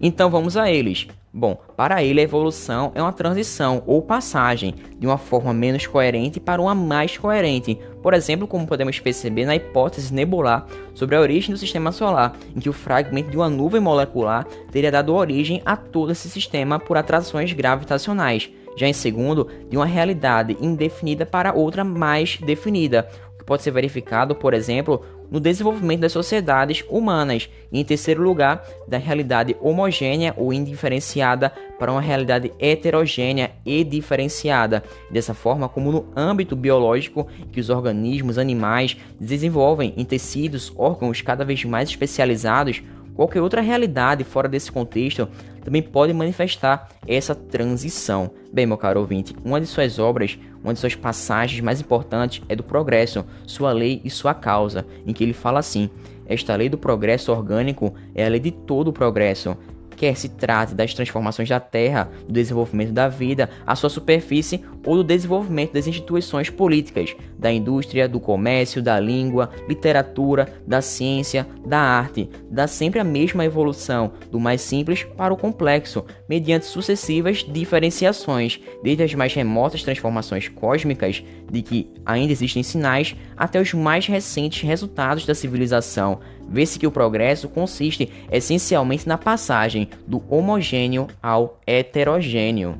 Então 0.00 0.30
vamos 0.30 0.56
a 0.56 0.70
eles. 0.70 1.06
Bom, 1.36 1.58
para 1.76 2.00
ele 2.00 2.20
a 2.20 2.22
evolução 2.22 2.92
é 2.94 3.02
uma 3.02 3.12
transição 3.12 3.82
ou 3.86 4.00
passagem 4.00 4.72
de 5.00 5.04
uma 5.04 5.18
forma 5.18 5.52
menos 5.52 5.84
coerente 5.84 6.38
para 6.38 6.62
uma 6.62 6.76
mais 6.76 7.18
coerente. 7.18 7.76
Por 8.00 8.14
exemplo, 8.14 8.46
como 8.46 8.68
podemos 8.68 9.00
perceber 9.00 9.44
na 9.44 9.56
hipótese 9.56 10.14
nebular 10.14 10.64
sobre 10.94 11.16
a 11.16 11.20
origem 11.20 11.50
do 11.50 11.58
sistema 11.58 11.90
solar, 11.90 12.36
em 12.54 12.60
que 12.60 12.68
o 12.68 12.72
fragmento 12.72 13.30
de 13.30 13.36
uma 13.36 13.50
nuvem 13.50 13.80
molecular 13.80 14.46
teria 14.70 14.92
dado 14.92 15.12
origem 15.12 15.60
a 15.64 15.76
todo 15.76 16.12
esse 16.12 16.30
sistema 16.30 16.78
por 16.78 16.96
atrações 16.96 17.52
gravitacionais. 17.52 18.48
Já 18.76 18.86
em 18.86 18.92
segundo, 18.92 19.48
de 19.68 19.76
uma 19.76 19.86
realidade 19.86 20.56
indefinida 20.60 21.26
para 21.26 21.52
outra 21.52 21.82
mais 21.82 22.38
definida, 22.38 23.08
o 23.34 23.38
que 23.38 23.44
pode 23.44 23.62
ser 23.64 23.72
verificado, 23.72 24.36
por 24.36 24.54
exemplo, 24.54 25.04
no 25.30 25.40
desenvolvimento 25.40 26.00
das 26.00 26.12
sociedades 26.12 26.84
humanas, 26.88 27.48
e 27.72 27.80
em 27.80 27.84
terceiro 27.84 28.22
lugar, 28.22 28.64
da 28.86 28.98
realidade 28.98 29.56
homogênea 29.60 30.34
ou 30.36 30.52
indiferenciada 30.52 31.50
para 31.78 31.90
uma 31.90 32.00
realidade 32.00 32.52
heterogênea 32.58 33.52
e 33.64 33.82
diferenciada. 33.82 34.82
Dessa 35.10 35.34
forma, 35.34 35.68
como 35.68 35.90
no 35.90 36.06
âmbito 36.16 36.54
biológico, 36.54 37.26
que 37.50 37.60
os 37.60 37.70
organismos 37.70 38.38
animais 38.38 38.96
desenvolvem 39.18 39.92
em 39.96 40.04
tecidos, 40.04 40.72
órgãos 40.76 41.20
cada 41.20 41.44
vez 41.44 41.64
mais 41.64 41.88
especializados, 41.88 42.82
qualquer 43.14 43.40
outra 43.40 43.60
realidade 43.60 44.24
fora 44.24 44.48
desse 44.48 44.70
contexto 44.70 45.28
também 45.64 45.82
pode 45.82 46.12
manifestar 46.12 46.88
essa 47.08 47.34
transição. 47.34 48.30
Bem, 48.52 48.66
meu 48.66 48.76
caro 48.76 49.00
ouvinte, 49.00 49.34
uma 49.44 49.60
de 49.60 49.66
suas 49.66 49.98
obras, 49.98 50.38
uma 50.64 50.72
de 50.72 50.80
suas 50.80 50.94
passagens 50.94 51.60
mais 51.60 51.80
importantes 51.80 52.42
é 52.48 52.56
do 52.56 52.64
progresso, 52.64 53.24
sua 53.46 53.70
lei 53.70 54.00
e 54.02 54.10
sua 54.10 54.32
causa, 54.32 54.86
em 55.06 55.12
que 55.12 55.22
ele 55.22 55.34
fala 55.34 55.60
assim: 55.60 55.90
Esta 56.26 56.56
lei 56.56 56.70
do 56.70 56.78
progresso 56.78 57.30
orgânico 57.30 57.94
é 58.14 58.24
a 58.24 58.28
lei 58.28 58.40
de 58.40 58.50
todo 58.50 58.88
o 58.88 58.92
progresso 58.92 59.56
quer 59.94 60.16
se 60.16 60.28
trate 60.28 60.74
das 60.74 60.92
transformações 60.92 61.48
da 61.48 61.60
Terra, 61.60 62.10
do 62.26 62.32
desenvolvimento 62.32 62.92
da 62.92 63.08
vida, 63.08 63.48
a 63.66 63.74
sua 63.74 63.88
superfície 63.88 64.62
ou 64.84 64.96
do 64.96 65.04
desenvolvimento 65.04 65.72
das 65.72 65.86
instituições 65.86 66.50
políticas, 66.50 67.16
da 67.38 67.50
indústria, 67.50 68.08
do 68.08 68.20
comércio, 68.20 68.82
da 68.82 69.00
língua, 69.00 69.50
literatura, 69.68 70.48
da 70.66 70.82
ciência, 70.82 71.46
da 71.64 71.78
arte, 71.78 72.28
dá 72.50 72.66
sempre 72.66 73.00
a 73.00 73.04
mesma 73.04 73.44
evolução, 73.44 74.12
do 74.30 74.38
mais 74.38 74.60
simples 74.60 75.04
para 75.04 75.32
o 75.32 75.36
complexo, 75.36 76.04
mediante 76.28 76.66
sucessivas 76.66 77.44
diferenciações, 77.48 78.60
desde 78.82 79.02
as 79.02 79.14
mais 79.14 79.34
remotas 79.34 79.82
transformações 79.82 80.48
cósmicas, 80.48 81.22
de 81.50 81.62
que 81.62 81.90
ainda 82.04 82.32
existem 82.32 82.62
sinais, 82.62 83.14
até 83.36 83.60
os 83.60 83.72
mais 83.74 84.06
recentes 84.06 84.62
resultados 84.62 85.26
da 85.26 85.34
civilização, 85.34 86.20
Vê-se 86.48 86.78
que 86.78 86.86
o 86.86 86.90
progresso 86.90 87.48
consiste 87.48 88.10
essencialmente 88.30 89.08
na 89.08 89.16
passagem 89.16 89.88
do 90.06 90.22
homogêneo 90.28 91.08
ao 91.22 91.60
heterogêneo. 91.66 92.76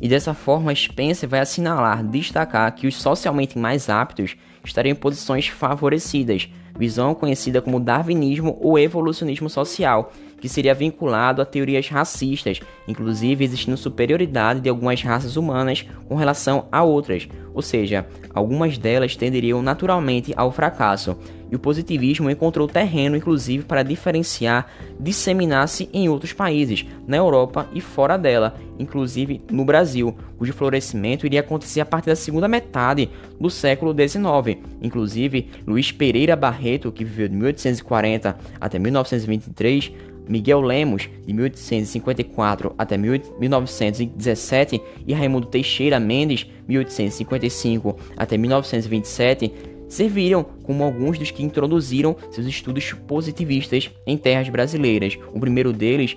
E 0.00 0.08
dessa 0.08 0.34
forma, 0.34 0.74
Spencer 0.74 1.28
vai 1.28 1.40
assinalar, 1.40 2.04
destacar 2.04 2.74
que 2.74 2.86
os 2.86 2.96
socialmente 2.96 3.58
mais 3.58 3.88
aptos 3.88 4.36
estariam 4.64 4.92
em 4.92 4.96
posições 4.96 5.48
favorecidas, 5.48 6.48
visão 6.76 7.14
conhecida 7.14 7.62
como 7.62 7.80
darwinismo 7.80 8.58
ou 8.60 8.78
evolucionismo 8.78 9.48
social, 9.48 10.12
que 10.40 10.48
seria 10.48 10.74
vinculado 10.74 11.40
a 11.40 11.46
teorias 11.46 11.88
racistas, 11.88 12.60
inclusive 12.86 13.44
existindo 13.44 13.76
superioridade 13.76 14.60
de 14.60 14.68
algumas 14.68 15.02
raças 15.02 15.36
humanas 15.36 15.86
com 16.08 16.14
relação 16.14 16.66
a 16.70 16.82
outras, 16.82 17.28
ou 17.54 17.62
seja, 17.62 18.06
algumas 18.34 18.76
delas 18.76 19.16
tenderiam 19.16 19.62
naturalmente 19.62 20.32
ao 20.36 20.52
fracasso. 20.52 21.16
E 21.50 21.54
o 21.54 21.58
positivismo 21.58 22.28
encontrou 22.28 22.66
terreno, 22.66 23.16
inclusive, 23.16 23.64
para 23.64 23.84
diferenciar, 23.84 24.66
disseminar-se 24.98 25.88
em 25.92 26.08
outros 26.08 26.32
países, 26.32 26.84
na 27.06 27.16
Europa 27.16 27.68
e 27.72 27.80
fora 27.80 28.16
dela, 28.16 28.56
inclusive 28.78 29.40
no 29.50 29.64
Brasil, 29.64 30.14
cujo 30.36 30.52
florescimento 30.52 31.24
iria 31.24 31.40
acontecer 31.40 31.80
a 31.80 31.86
partir 31.86 32.08
da 32.08 32.16
segunda 32.16 32.48
metade 32.48 33.08
do 33.40 33.48
século 33.48 33.94
XIX. 33.94 34.58
Inclusive, 34.82 35.48
Luiz 35.66 35.92
Pereira 35.92 36.34
Barreto, 36.34 36.90
que 36.90 37.04
viveu 37.04 37.28
de 37.28 37.36
1840 37.36 38.36
até 38.60 38.78
1923, 38.78 39.92
Miguel 40.28 40.60
Lemos, 40.60 41.08
de 41.24 41.32
1854 41.32 42.74
até 42.76 42.96
1917, 42.96 44.80
e 45.06 45.14
Raimundo 45.14 45.46
Teixeira 45.46 46.00
Mendes, 46.00 46.46
1855 46.66 47.96
até 48.16 48.36
1927, 48.36 49.52
serviram 49.88 50.44
como 50.62 50.84
alguns 50.84 51.18
dos 51.18 51.30
que 51.30 51.42
introduziram 51.42 52.16
seus 52.30 52.46
estudos 52.46 52.92
positivistas 53.06 53.90
em 54.06 54.16
terras 54.16 54.48
brasileiras. 54.48 55.18
O 55.32 55.40
primeiro 55.40 55.72
deles, 55.72 56.16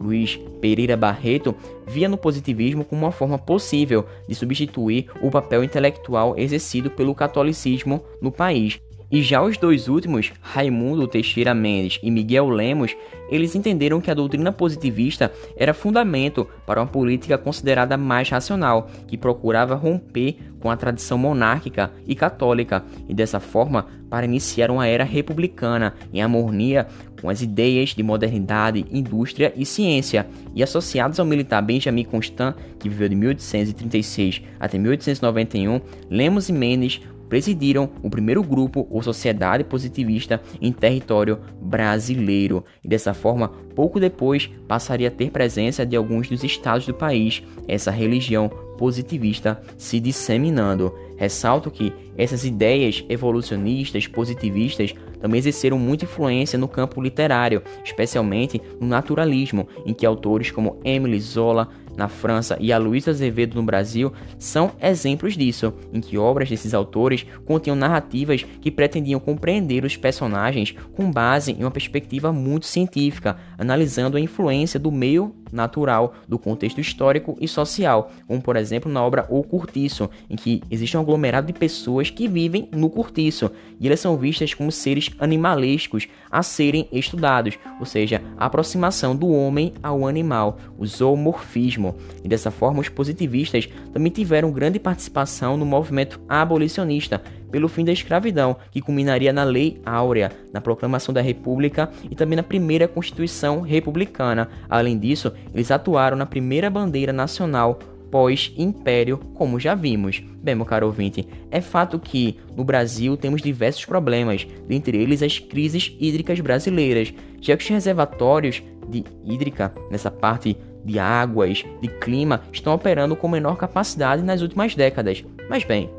Luiz 0.00 0.38
Pereira 0.60 0.96
Barreto, 0.96 1.54
via 1.86 2.08
no 2.08 2.16
positivismo 2.16 2.84
como 2.84 3.02
uma 3.02 3.12
forma 3.12 3.38
possível 3.38 4.06
de 4.28 4.34
substituir 4.34 5.06
o 5.20 5.30
papel 5.30 5.64
intelectual 5.64 6.34
exercido 6.38 6.90
pelo 6.90 7.14
catolicismo 7.14 8.02
no 8.20 8.30
país. 8.30 8.80
E 9.10 9.22
já 9.22 9.42
os 9.42 9.56
dois 9.56 9.88
últimos, 9.88 10.32
Raimundo 10.42 11.08
Teixeira 11.08 11.54
Mendes 11.54 11.98
e 12.02 12.10
Miguel 12.10 12.50
Lemos, 12.50 12.94
eles 13.30 13.54
entenderam 13.54 14.02
que 14.02 14.10
a 14.10 14.14
doutrina 14.14 14.52
positivista 14.52 15.32
era 15.56 15.72
fundamento 15.72 16.46
para 16.66 16.80
uma 16.80 16.86
política 16.86 17.38
considerada 17.38 17.96
mais 17.96 18.28
racional, 18.28 18.90
que 19.06 19.16
procurava 19.16 19.74
romper 19.74 20.36
com 20.60 20.70
a 20.70 20.76
tradição 20.76 21.16
monárquica 21.16 21.90
e 22.06 22.14
católica, 22.14 22.84
e 23.08 23.14
dessa 23.14 23.40
forma 23.40 23.86
para 24.10 24.26
iniciar 24.26 24.70
uma 24.70 24.86
era 24.86 25.04
republicana 25.04 25.94
em 26.12 26.20
harmonia 26.20 26.86
com 27.20 27.30
as 27.30 27.40
ideias 27.40 27.90
de 27.90 28.02
modernidade, 28.02 28.84
indústria 28.90 29.54
e 29.56 29.64
ciência, 29.64 30.26
e 30.54 30.62
associados 30.62 31.18
ao 31.18 31.24
militar 31.24 31.62
Benjamin 31.62 32.04
Constant, 32.04 32.54
que 32.78 32.90
viveu 32.90 33.08
de 33.08 33.14
1836 33.14 34.42
até 34.60 34.76
1891, 34.76 35.80
Lemos 36.10 36.48
e 36.48 36.52
Mendes 36.52 37.00
presidiram 37.28 37.90
o 38.02 38.10
primeiro 38.10 38.42
grupo 38.42 38.86
ou 38.90 39.02
sociedade 39.02 39.64
positivista 39.64 40.40
em 40.60 40.72
território 40.72 41.38
brasileiro 41.60 42.64
e 42.82 42.88
dessa 42.88 43.14
forma, 43.14 43.48
pouco 43.74 44.00
depois 44.00 44.50
passaria 44.66 45.08
a 45.08 45.10
ter 45.10 45.30
presença 45.30 45.84
de 45.84 45.96
alguns 45.96 46.28
dos 46.28 46.42
estados 46.42 46.86
do 46.86 46.94
país. 46.94 47.42
Essa 47.66 47.90
religião 47.90 48.50
positivista 48.78 49.60
se 49.76 49.98
disseminando. 49.98 50.94
Ressalto 51.16 51.70
que 51.70 51.92
essas 52.16 52.44
ideias 52.44 53.04
evolucionistas, 53.08 54.06
positivistas, 54.06 54.94
também 55.20 55.38
exerceram 55.38 55.78
muita 55.78 56.04
influência 56.04 56.58
no 56.58 56.68
campo 56.68 57.02
literário, 57.02 57.62
especialmente 57.84 58.62
no 58.80 58.86
naturalismo, 58.86 59.68
em 59.84 59.92
que 59.92 60.06
autores 60.06 60.52
como 60.52 60.78
Emile 60.84 61.20
Zola, 61.20 61.68
na 61.98 62.06
França 62.06 62.56
e 62.60 62.72
a 62.72 62.78
Luísa 62.78 63.10
Azevedo 63.10 63.56
no 63.56 63.62
Brasil 63.64 64.12
são 64.38 64.70
exemplos 64.80 65.36
disso, 65.36 65.74
em 65.92 66.00
que 66.00 66.16
obras 66.16 66.48
desses 66.48 66.72
autores 66.72 67.26
continham 67.44 67.76
narrativas 67.76 68.44
que 68.60 68.70
pretendiam 68.70 69.18
compreender 69.18 69.84
os 69.84 69.96
personagens 69.96 70.76
com 70.94 71.10
base 71.10 71.50
em 71.50 71.64
uma 71.64 71.72
perspectiva 71.72 72.32
muito 72.32 72.66
científica, 72.66 73.36
analisando 73.58 74.16
a 74.16 74.20
influência 74.20 74.78
do 74.78 74.92
meio 74.92 75.34
natural, 75.52 76.14
do 76.28 76.38
contexto 76.38 76.80
histórico 76.80 77.36
e 77.40 77.48
social, 77.48 78.12
como 78.26 78.40
por 78.40 78.54
exemplo 78.54 78.90
na 78.90 79.02
obra 79.02 79.26
O 79.28 79.42
Curtiço, 79.42 80.08
em 80.28 80.36
que 80.36 80.62
existe 80.70 80.96
um 80.96 81.00
aglomerado 81.00 81.46
de 81.46 81.58
pessoas 81.58 82.10
que 82.10 82.28
vivem 82.28 82.68
no 82.72 82.90
curtiço 82.90 83.50
e 83.80 83.86
elas 83.86 84.00
são 84.00 84.16
vistas 84.16 84.54
como 84.54 84.70
seres 84.70 85.10
animalescos 85.18 86.06
a 86.30 86.42
serem 86.42 86.86
estudados, 86.92 87.58
ou 87.80 87.86
seja, 87.86 88.22
a 88.36 88.46
aproximação 88.46 89.16
do 89.16 89.28
homem 89.28 89.72
ao 89.82 90.06
animal, 90.06 90.58
o 90.76 90.86
zoomorfismo 90.86 91.87
e 92.24 92.28
dessa 92.28 92.50
forma 92.50 92.80
os 92.80 92.88
positivistas 92.88 93.68
também 93.92 94.10
tiveram 94.10 94.50
grande 94.50 94.78
participação 94.78 95.56
no 95.56 95.66
movimento 95.66 96.20
abolicionista 96.28 97.22
pelo 97.50 97.68
fim 97.68 97.84
da 97.84 97.92
escravidão, 97.92 98.56
que 98.70 98.80
culminaria 98.80 99.32
na 99.32 99.44
Lei 99.44 99.80
Áurea, 99.84 100.30
na 100.52 100.60
proclamação 100.60 101.14
da 101.14 101.20
República 101.20 101.90
e 102.10 102.14
também 102.14 102.36
na 102.36 102.42
primeira 102.42 102.86
Constituição 102.86 103.60
Republicana. 103.60 104.48
Além 104.68 104.98
disso, 104.98 105.32
eles 105.54 105.70
atuaram 105.70 106.16
na 106.16 106.26
primeira 106.26 106.68
bandeira 106.68 107.12
nacional 107.12 107.78
pós-império, 108.10 109.18
como 109.34 109.60
já 109.60 109.74
vimos. 109.74 110.22
Bem, 110.42 110.54
meu 110.54 110.64
caro 110.64 110.86
ouvinte, 110.86 111.28
é 111.50 111.60
fato 111.60 111.98
que 111.98 112.38
no 112.56 112.64
Brasil 112.64 113.16
temos 113.16 113.42
diversos 113.42 113.84
problemas, 113.84 114.46
dentre 114.66 114.96
eles 114.96 115.22
as 115.22 115.38
crises 115.38 115.94
hídricas 116.00 116.40
brasileiras, 116.40 117.12
já 117.40 117.56
que 117.56 117.64
os 117.64 117.68
reservatórios 117.68 118.62
de 118.88 119.04
hídrica 119.24 119.72
nessa 119.90 120.10
parte 120.10 120.56
de 120.88 120.98
águas, 120.98 121.64
de 121.82 121.88
clima, 121.88 122.40
estão 122.50 122.74
operando 122.74 123.14
com 123.14 123.28
menor 123.28 123.56
capacidade 123.56 124.22
nas 124.22 124.40
últimas 124.40 124.74
décadas. 124.74 125.22
Mas 125.48 125.62
bem, 125.62 125.90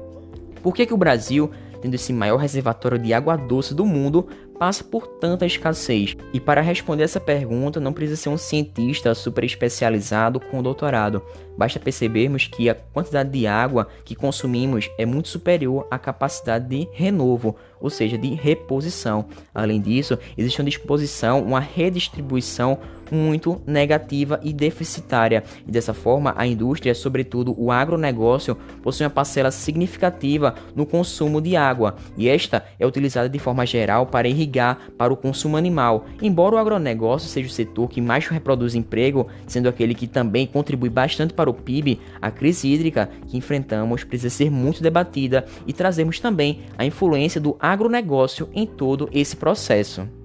por 0.64 0.74
que, 0.74 0.86
que 0.86 0.94
o 0.94 0.98
Brasil, 0.98 1.52
tendo 1.80 1.94
esse 1.94 2.12
maior 2.12 2.38
reservatório 2.38 2.98
de 2.98 3.14
água 3.14 3.38
doce 3.38 3.76
do 3.76 3.86
mundo, 3.86 4.28
passa 4.60 4.84
por 4.84 5.08
tanta 5.08 5.46
escassez? 5.46 6.18
E 6.34 6.40
para 6.40 6.62
responder 6.62 7.04
essa 7.04 7.20
pergunta, 7.20 7.80
não 7.80 7.94
precisa 7.94 8.22
ser 8.22 8.30
um 8.30 8.38
cientista 8.38 9.16
super 9.16 9.46
especializado 9.46 10.40
com 10.40 10.62
doutorado. 10.62 11.24
Basta 11.58 11.80
percebermos 11.80 12.48
que 12.48 12.70
a 12.70 12.76
quantidade 12.76 13.30
de 13.30 13.48
água 13.48 13.88
que 14.04 14.16
consumimos 14.16 14.90
é 14.98 15.06
muito 15.06 15.30
superior 15.30 15.88
à 15.90 15.98
capacidade 15.98 16.68
de 16.68 16.88
renovo, 16.94 17.56
ou 17.80 17.90
seja, 17.90 18.18
de 18.18 18.34
reposição. 18.34 19.26
Além 19.54 19.82
disso, 19.82 20.18
existe 20.38 20.60
uma 20.62 20.70
disposição, 20.70 21.42
uma 21.42 21.60
redistribuição 21.60 22.78
muito 23.12 23.62
negativa 23.66 24.40
e 24.44 24.54
deficitária. 24.54 25.44
E 25.68 25.72
dessa 25.72 25.94
forma, 25.94 26.34
a 26.38 26.46
indústria, 26.46 26.94
sobretudo 26.94 27.54
o 27.58 27.72
agronegócio, 27.72 28.56
possui 28.84 29.06
uma 29.06 29.10
parcela 29.10 29.52
significativa 29.52 30.56
no 30.76 30.86
consumo 30.86 31.42
de 31.42 31.56
água, 31.56 31.96
e 32.16 32.30
esta 32.30 32.64
é 32.80 32.86
utilizada 32.86 33.28
de 33.28 33.40
forma 33.40 33.66
geral 33.66 34.06
para 34.06 34.28
irrigar 34.28 34.49
para 34.98 35.14
o 35.14 35.18
consumo 35.18 35.56
animal. 35.56 36.06
Embora 36.22 36.56
o 36.56 36.58
agronegócio 36.58 37.30
seja 37.30 37.48
o 37.48 37.52
setor 37.52 37.90
que 37.90 38.02
mais 38.02 38.28
reproduz 38.28 38.76
emprego, 38.76 39.28
sendo 39.48 39.70
aquele 39.70 39.96
que 39.96 40.08
também 40.08 40.46
contribui 40.46 40.90
bastante 40.90 41.34
para 41.34 41.50
o 41.50 41.54
PIB, 41.54 42.00
a 42.22 42.32
crise 42.32 42.68
hídrica 42.68 43.10
que 43.28 43.38
enfrentamos 43.38 44.04
precisa 44.04 44.30
ser 44.30 44.52
muito 44.52 44.84
debatida 44.84 45.46
e 45.66 45.74
trazemos 45.74 46.20
também 46.20 46.62
a 46.78 46.86
influência 46.86 47.40
do 47.40 47.56
agronegócio 47.60 48.50
em 48.54 48.66
todo 48.66 49.10
esse 49.14 49.36
processo. 49.36 50.19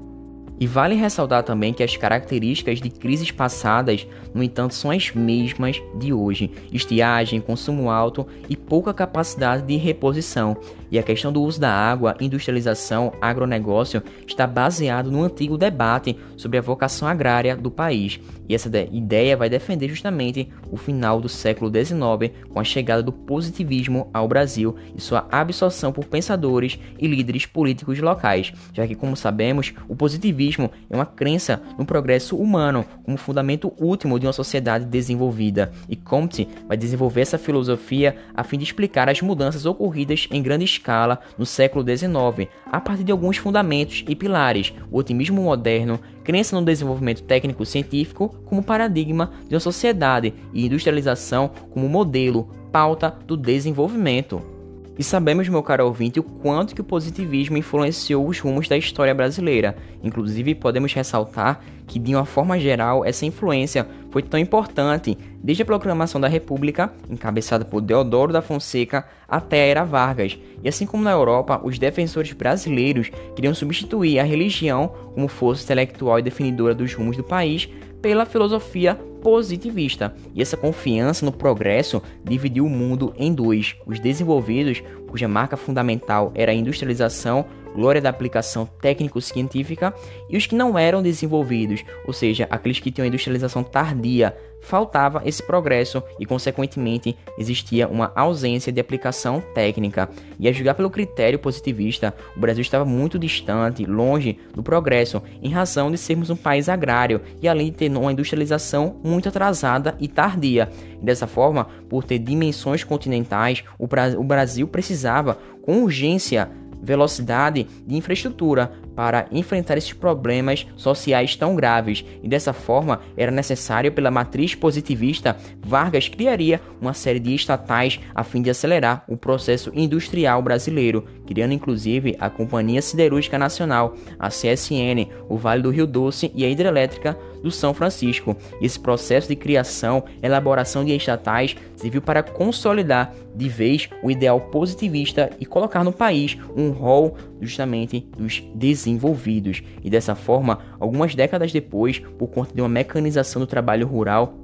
E 0.58 0.66
vale 0.66 0.94
ressaltar 0.94 1.42
também 1.42 1.72
que 1.72 1.82
as 1.82 1.96
características 1.96 2.80
de 2.80 2.88
crises 2.88 3.30
passadas, 3.30 4.06
no 4.32 4.42
entanto, 4.42 4.74
são 4.74 4.90
as 4.90 5.12
mesmas 5.12 5.82
de 5.98 6.12
hoje: 6.12 6.50
estiagem, 6.72 7.40
consumo 7.40 7.90
alto 7.90 8.26
e 8.48 8.56
pouca 8.56 8.94
capacidade 8.94 9.66
de 9.66 9.76
reposição. 9.76 10.56
E 10.90 10.98
a 10.98 11.02
questão 11.02 11.32
do 11.32 11.42
uso 11.42 11.60
da 11.60 11.72
água, 11.72 12.16
industrialização, 12.20 13.12
agronegócio 13.20 14.02
está 14.26 14.46
baseado 14.46 15.10
no 15.10 15.24
antigo 15.24 15.58
debate 15.58 16.16
sobre 16.36 16.58
a 16.58 16.62
vocação 16.62 17.08
agrária 17.08 17.56
do 17.56 17.70
país. 17.70 18.20
E 18.48 18.54
essa 18.54 18.70
ideia 18.92 19.36
vai 19.36 19.48
defender 19.48 19.88
justamente 19.88 20.48
o 20.70 20.76
final 20.76 21.20
do 21.20 21.28
século 21.28 21.70
XIX 21.70 22.32
com 22.48 22.60
a 22.60 22.64
chegada 22.64 23.02
do 23.02 23.12
positivismo 23.12 24.08
ao 24.12 24.28
Brasil 24.28 24.76
e 24.96 25.00
sua 25.00 25.26
absorção 25.30 25.92
por 25.92 26.04
pensadores 26.04 26.78
e 26.98 27.06
líderes 27.06 27.46
políticos 27.46 27.98
locais, 28.00 28.52
já 28.72 28.86
que, 28.86 28.94
como 28.94 29.16
sabemos, 29.16 29.72
o 29.88 29.96
positivismo 29.96 30.70
é 30.90 30.94
uma 30.94 31.06
crença 31.06 31.62
no 31.78 31.86
progresso 31.86 32.36
humano 32.36 32.84
como 33.04 33.16
fundamento 33.16 33.72
último 33.78 34.18
de 34.18 34.26
uma 34.26 34.32
sociedade 34.32 34.84
desenvolvida. 34.84 35.72
E 35.88 35.96
Comte 35.96 36.48
vai 36.66 36.76
desenvolver 36.76 37.22
essa 37.22 37.38
filosofia 37.38 38.16
a 38.34 38.44
fim 38.44 38.58
de 38.58 38.64
explicar 38.64 39.08
as 39.08 39.20
mudanças 39.22 39.66
ocorridas 39.66 40.28
em 40.30 40.42
grande 40.42 40.64
escala 40.64 41.20
no 41.38 41.46
século 41.46 41.84
XIX, 41.84 42.48
a 42.66 42.80
partir 42.80 43.04
de 43.04 43.12
alguns 43.12 43.36
fundamentos 43.36 44.04
e 44.08 44.14
pilares: 44.14 44.72
o 44.90 44.98
otimismo 44.98 45.42
moderno, 45.42 46.00
crença 46.24 46.58
no 46.58 46.64
desenvolvimento 46.64 47.22
técnico-científico 47.22 48.34
como 48.46 48.62
paradigma 48.62 49.32
de 49.46 49.54
uma 49.54 49.60
sociedade 49.60 50.34
e 50.52 50.66
industrialização 50.66 51.50
como 51.70 51.88
modelo, 51.88 52.48
pauta 52.72 53.16
do 53.26 53.36
desenvolvimento. 53.36 54.53
E 54.96 55.02
sabemos, 55.02 55.48
meu 55.48 55.62
caro 55.62 55.86
ouvinte, 55.86 56.20
o 56.20 56.22
quanto 56.22 56.72
que 56.72 56.80
o 56.80 56.84
positivismo 56.84 57.56
influenciou 57.56 58.28
os 58.28 58.38
rumos 58.38 58.68
da 58.68 58.76
história 58.76 59.12
brasileira. 59.12 59.76
Inclusive, 60.02 60.54
podemos 60.54 60.92
ressaltar 60.92 61.60
que, 61.84 61.98
de 61.98 62.14
uma 62.14 62.24
forma 62.24 62.58
geral, 62.60 63.04
essa 63.04 63.26
influência 63.26 63.88
foi 64.12 64.22
tão 64.22 64.38
importante 64.38 65.18
desde 65.42 65.64
a 65.64 65.66
proclamação 65.66 66.20
da 66.20 66.28
República, 66.28 66.92
encabeçada 67.10 67.64
por 67.64 67.80
Deodoro 67.80 68.32
da 68.32 68.40
Fonseca, 68.40 69.04
até 69.28 69.62
a 69.62 69.66
Era 69.66 69.84
Vargas. 69.84 70.38
E 70.62 70.68
assim 70.68 70.86
como 70.86 71.02
na 71.02 71.10
Europa, 71.10 71.60
os 71.64 71.76
defensores 71.76 72.32
brasileiros 72.32 73.10
queriam 73.34 73.52
substituir 73.52 74.20
a 74.20 74.22
religião 74.22 74.92
como 75.12 75.26
força 75.26 75.64
intelectual 75.64 76.20
e 76.20 76.22
definidora 76.22 76.74
dos 76.74 76.94
rumos 76.94 77.16
do 77.16 77.24
país 77.24 77.68
pela 78.00 78.24
filosofia 78.24 78.98
positivista. 79.24 80.14
E 80.34 80.42
essa 80.42 80.54
confiança 80.54 81.24
no 81.24 81.32
progresso 81.32 82.02
dividiu 82.22 82.66
o 82.66 82.70
mundo 82.70 83.14
em 83.16 83.32
dois: 83.32 83.74
os 83.86 83.98
desenvolvidos, 83.98 84.82
cuja 85.08 85.26
marca 85.26 85.56
fundamental 85.56 86.30
era 86.34 86.52
a 86.52 86.54
industrialização, 86.54 87.46
glória 87.74 88.02
da 88.02 88.10
aplicação 88.10 88.68
técnico-científica, 88.80 89.94
e 90.28 90.36
os 90.36 90.46
que 90.46 90.54
não 90.54 90.78
eram 90.78 91.02
desenvolvidos, 91.02 91.82
ou 92.06 92.12
seja, 92.12 92.46
aqueles 92.50 92.78
que 92.78 92.92
tinham 92.92 93.06
industrialização 93.06 93.64
tardia, 93.64 94.36
faltava 94.64 95.22
esse 95.24 95.42
progresso 95.42 96.02
e, 96.18 96.26
consequentemente, 96.26 97.16
existia 97.38 97.86
uma 97.86 98.10
ausência 98.16 98.72
de 98.72 98.80
aplicação 98.80 99.42
técnica. 99.54 100.08
E 100.40 100.48
a 100.48 100.52
julgar 100.52 100.74
pelo 100.74 100.90
critério 100.90 101.38
positivista, 101.38 102.14
o 102.36 102.40
Brasil 102.40 102.62
estava 102.62 102.84
muito 102.84 103.18
distante, 103.18 103.84
longe 103.84 104.38
do 104.54 104.62
progresso, 104.62 105.22
em 105.42 105.50
razão 105.50 105.90
de 105.90 105.98
sermos 105.98 106.30
um 106.30 106.36
país 106.36 106.68
agrário 106.68 107.20
e 107.40 107.46
além 107.46 107.66
de 107.66 107.76
ter 107.76 107.90
uma 107.90 108.12
industrialização 108.12 108.96
muito 109.04 109.28
atrasada 109.28 109.94
e 110.00 110.08
tardia. 110.08 110.70
Dessa 111.00 111.26
forma, 111.26 111.68
por 111.88 112.02
ter 112.02 112.18
dimensões 112.18 112.82
continentais, 112.82 113.62
o 113.78 114.24
Brasil 114.24 114.66
precisava 114.66 115.38
com 115.62 115.82
urgência 115.82 116.50
velocidade 116.82 117.66
de 117.86 117.96
infraestrutura 117.96 118.72
para 118.94 119.26
enfrentar 119.32 119.76
esses 119.76 119.92
problemas 119.92 120.66
sociais 120.76 121.36
tão 121.36 121.54
graves, 121.54 122.04
e 122.22 122.28
dessa 122.28 122.52
forma 122.52 123.00
era 123.16 123.30
necessário, 123.30 123.92
pela 123.92 124.10
matriz 124.10 124.54
positivista, 124.54 125.36
Vargas 125.60 126.08
criaria 126.08 126.60
uma 126.80 126.94
série 126.94 127.18
de 127.18 127.34
estatais 127.34 128.00
a 128.14 128.22
fim 128.22 128.42
de 128.42 128.50
acelerar 128.50 129.04
o 129.08 129.16
processo 129.16 129.70
industrial 129.74 130.42
brasileiro, 130.42 131.04
criando 131.26 131.54
inclusive 131.54 132.16
a 132.18 132.30
Companhia 132.30 132.82
Siderúrgica 132.82 133.38
Nacional, 133.38 133.94
a 134.18 134.28
CSN, 134.28 135.08
o 135.28 135.36
Vale 135.36 135.62
do 135.62 135.70
Rio 135.70 135.86
Doce 135.86 136.30
e 136.34 136.44
a 136.44 136.48
Hidrelétrica 136.48 137.16
do 137.42 137.50
São 137.50 137.74
Francisco. 137.74 138.36
Esse 138.60 138.80
processo 138.80 139.28
de 139.28 139.36
criação, 139.36 140.04
elaboração 140.22 140.84
de 140.84 140.96
estatais 140.96 141.54
serviu 141.76 142.00
para 142.00 142.22
consolidar 142.22 143.14
de 143.34 143.48
vez 143.48 143.90
o 144.02 144.10
ideal 144.10 144.40
positivista 144.40 145.30
e 145.38 145.44
colocar 145.44 145.84
no 145.84 145.92
país 145.92 146.38
um 146.56 146.70
rol 146.70 147.16
justamente 147.40 148.08
dos 148.16 148.42
desenvolvidos. 148.54 149.62
E 149.82 149.90
dessa 149.90 150.14
forma, 150.14 150.58
algumas 150.78 151.14
décadas 151.14 151.52
depois, 151.52 151.98
por 151.98 152.28
conta 152.28 152.54
de 152.54 152.60
uma 152.60 152.68
mecanização 152.68 153.40
do 153.40 153.46
trabalho 153.46 153.86
rural, 153.86 154.34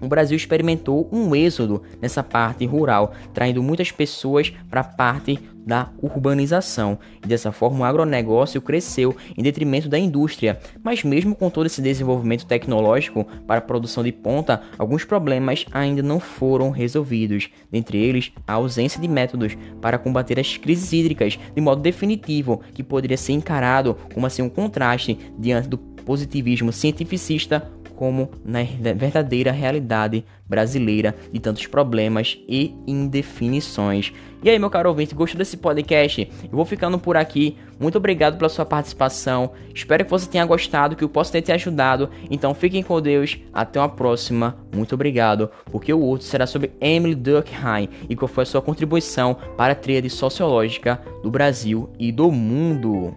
o 0.00 0.06
Brasil 0.06 0.36
experimentou 0.36 1.08
um 1.12 1.34
êxodo 1.34 1.82
nessa 2.00 2.22
parte 2.22 2.64
rural, 2.64 3.12
traindo 3.34 3.62
muitas 3.62 3.90
pessoas 3.90 4.52
para 4.70 4.80
a 4.80 4.84
parte 4.84 5.38
da 5.68 5.90
urbanização. 6.00 6.98
E 7.22 7.28
dessa 7.28 7.52
forma, 7.52 7.80
o 7.80 7.84
agronegócio 7.84 8.62
cresceu 8.62 9.14
em 9.36 9.42
detrimento 9.42 9.86
da 9.86 9.98
indústria. 9.98 10.58
Mas, 10.82 11.04
mesmo 11.04 11.36
com 11.36 11.50
todo 11.50 11.66
esse 11.66 11.82
desenvolvimento 11.82 12.46
tecnológico 12.46 13.26
para 13.46 13.58
a 13.58 13.60
produção 13.60 14.02
de 14.02 14.10
ponta, 14.10 14.62
alguns 14.78 15.04
problemas 15.04 15.66
ainda 15.70 16.02
não 16.02 16.18
foram 16.18 16.70
resolvidos. 16.70 17.50
Dentre 17.70 17.98
eles, 17.98 18.32
a 18.46 18.54
ausência 18.54 18.98
de 18.98 19.06
métodos 19.06 19.58
para 19.78 19.98
combater 19.98 20.40
as 20.40 20.56
crises 20.56 20.90
hídricas 20.90 21.38
de 21.54 21.60
modo 21.60 21.82
definitivo, 21.82 22.62
que 22.72 22.82
poderia 22.82 23.18
ser 23.18 23.34
encarado 23.34 23.94
como 24.14 24.26
assim 24.26 24.40
um 24.40 24.48
contraste 24.48 25.18
diante 25.38 25.68
do 25.68 25.76
positivismo 25.76 26.72
cientificista 26.72 27.70
como 27.98 28.30
na 28.44 28.62
verdadeira 28.62 29.50
realidade 29.50 30.24
brasileira 30.46 31.16
de 31.32 31.40
tantos 31.40 31.66
problemas 31.66 32.38
e 32.48 32.72
indefinições. 32.86 34.12
E 34.40 34.48
aí, 34.48 34.56
meu 34.56 34.70
caro 34.70 34.88
ouvinte, 34.88 35.16
gostou 35.16 35.36
desse 35.36 35.56
podcast? 35.56 36.30
Eu 36.44 36.50
vou 36.52 36.64
ficando 36.64 36.96
por 36.96 37.16
aqui. 37.16 37.56
Muito 37.80 37.98
obrigado 37.98 38.38
pela 38.38 38.48
sua 38.48 38.64
participação. 38.64 39.50
Espero 39.74 40.04
que 40.04 40.10
você 40.12 40.28
tenha 40.28 40.46
gostado, 40.46 40.94
que 40.94 41.02
eu 41.02 41.08
possa 41.08 41.32
ter 41.32 41.42
te 41.42 41.50
ajudado. 41.50 42.08
Então, 42.30 42.54
fiquem 42.54 42.84
com 42.84 43.00
Deus. 43.00 43.36
Até 43.52 43.80
uma 43.80 43.88
próxima. 43.88 44.56
Muito 44.72 44.94
obrigado, 44.94 45.50
porque 45.64 45.92
o 45.92 46.00
outro 46.00 46.24
será 46.24 46.46
sobre 46.46 46.70
Emily 46.80 47.16
Durkheim 47.16 47.88
e 48.08 48.14
qual 48.14 48.28
foi 48.28 48.42
a 48.42 48.46
sua 48.46 48.62
contribuição 48.62 49.36
para 49.56 49.72
a 49.72 49.76
tríade 49.76 50.08
sociológica 50.08 51.02
do 51.20 51.32
Brasil 51.32 51.90
e 51.98 52.12
do 52.12 52.30
mundo. 52.30 53.12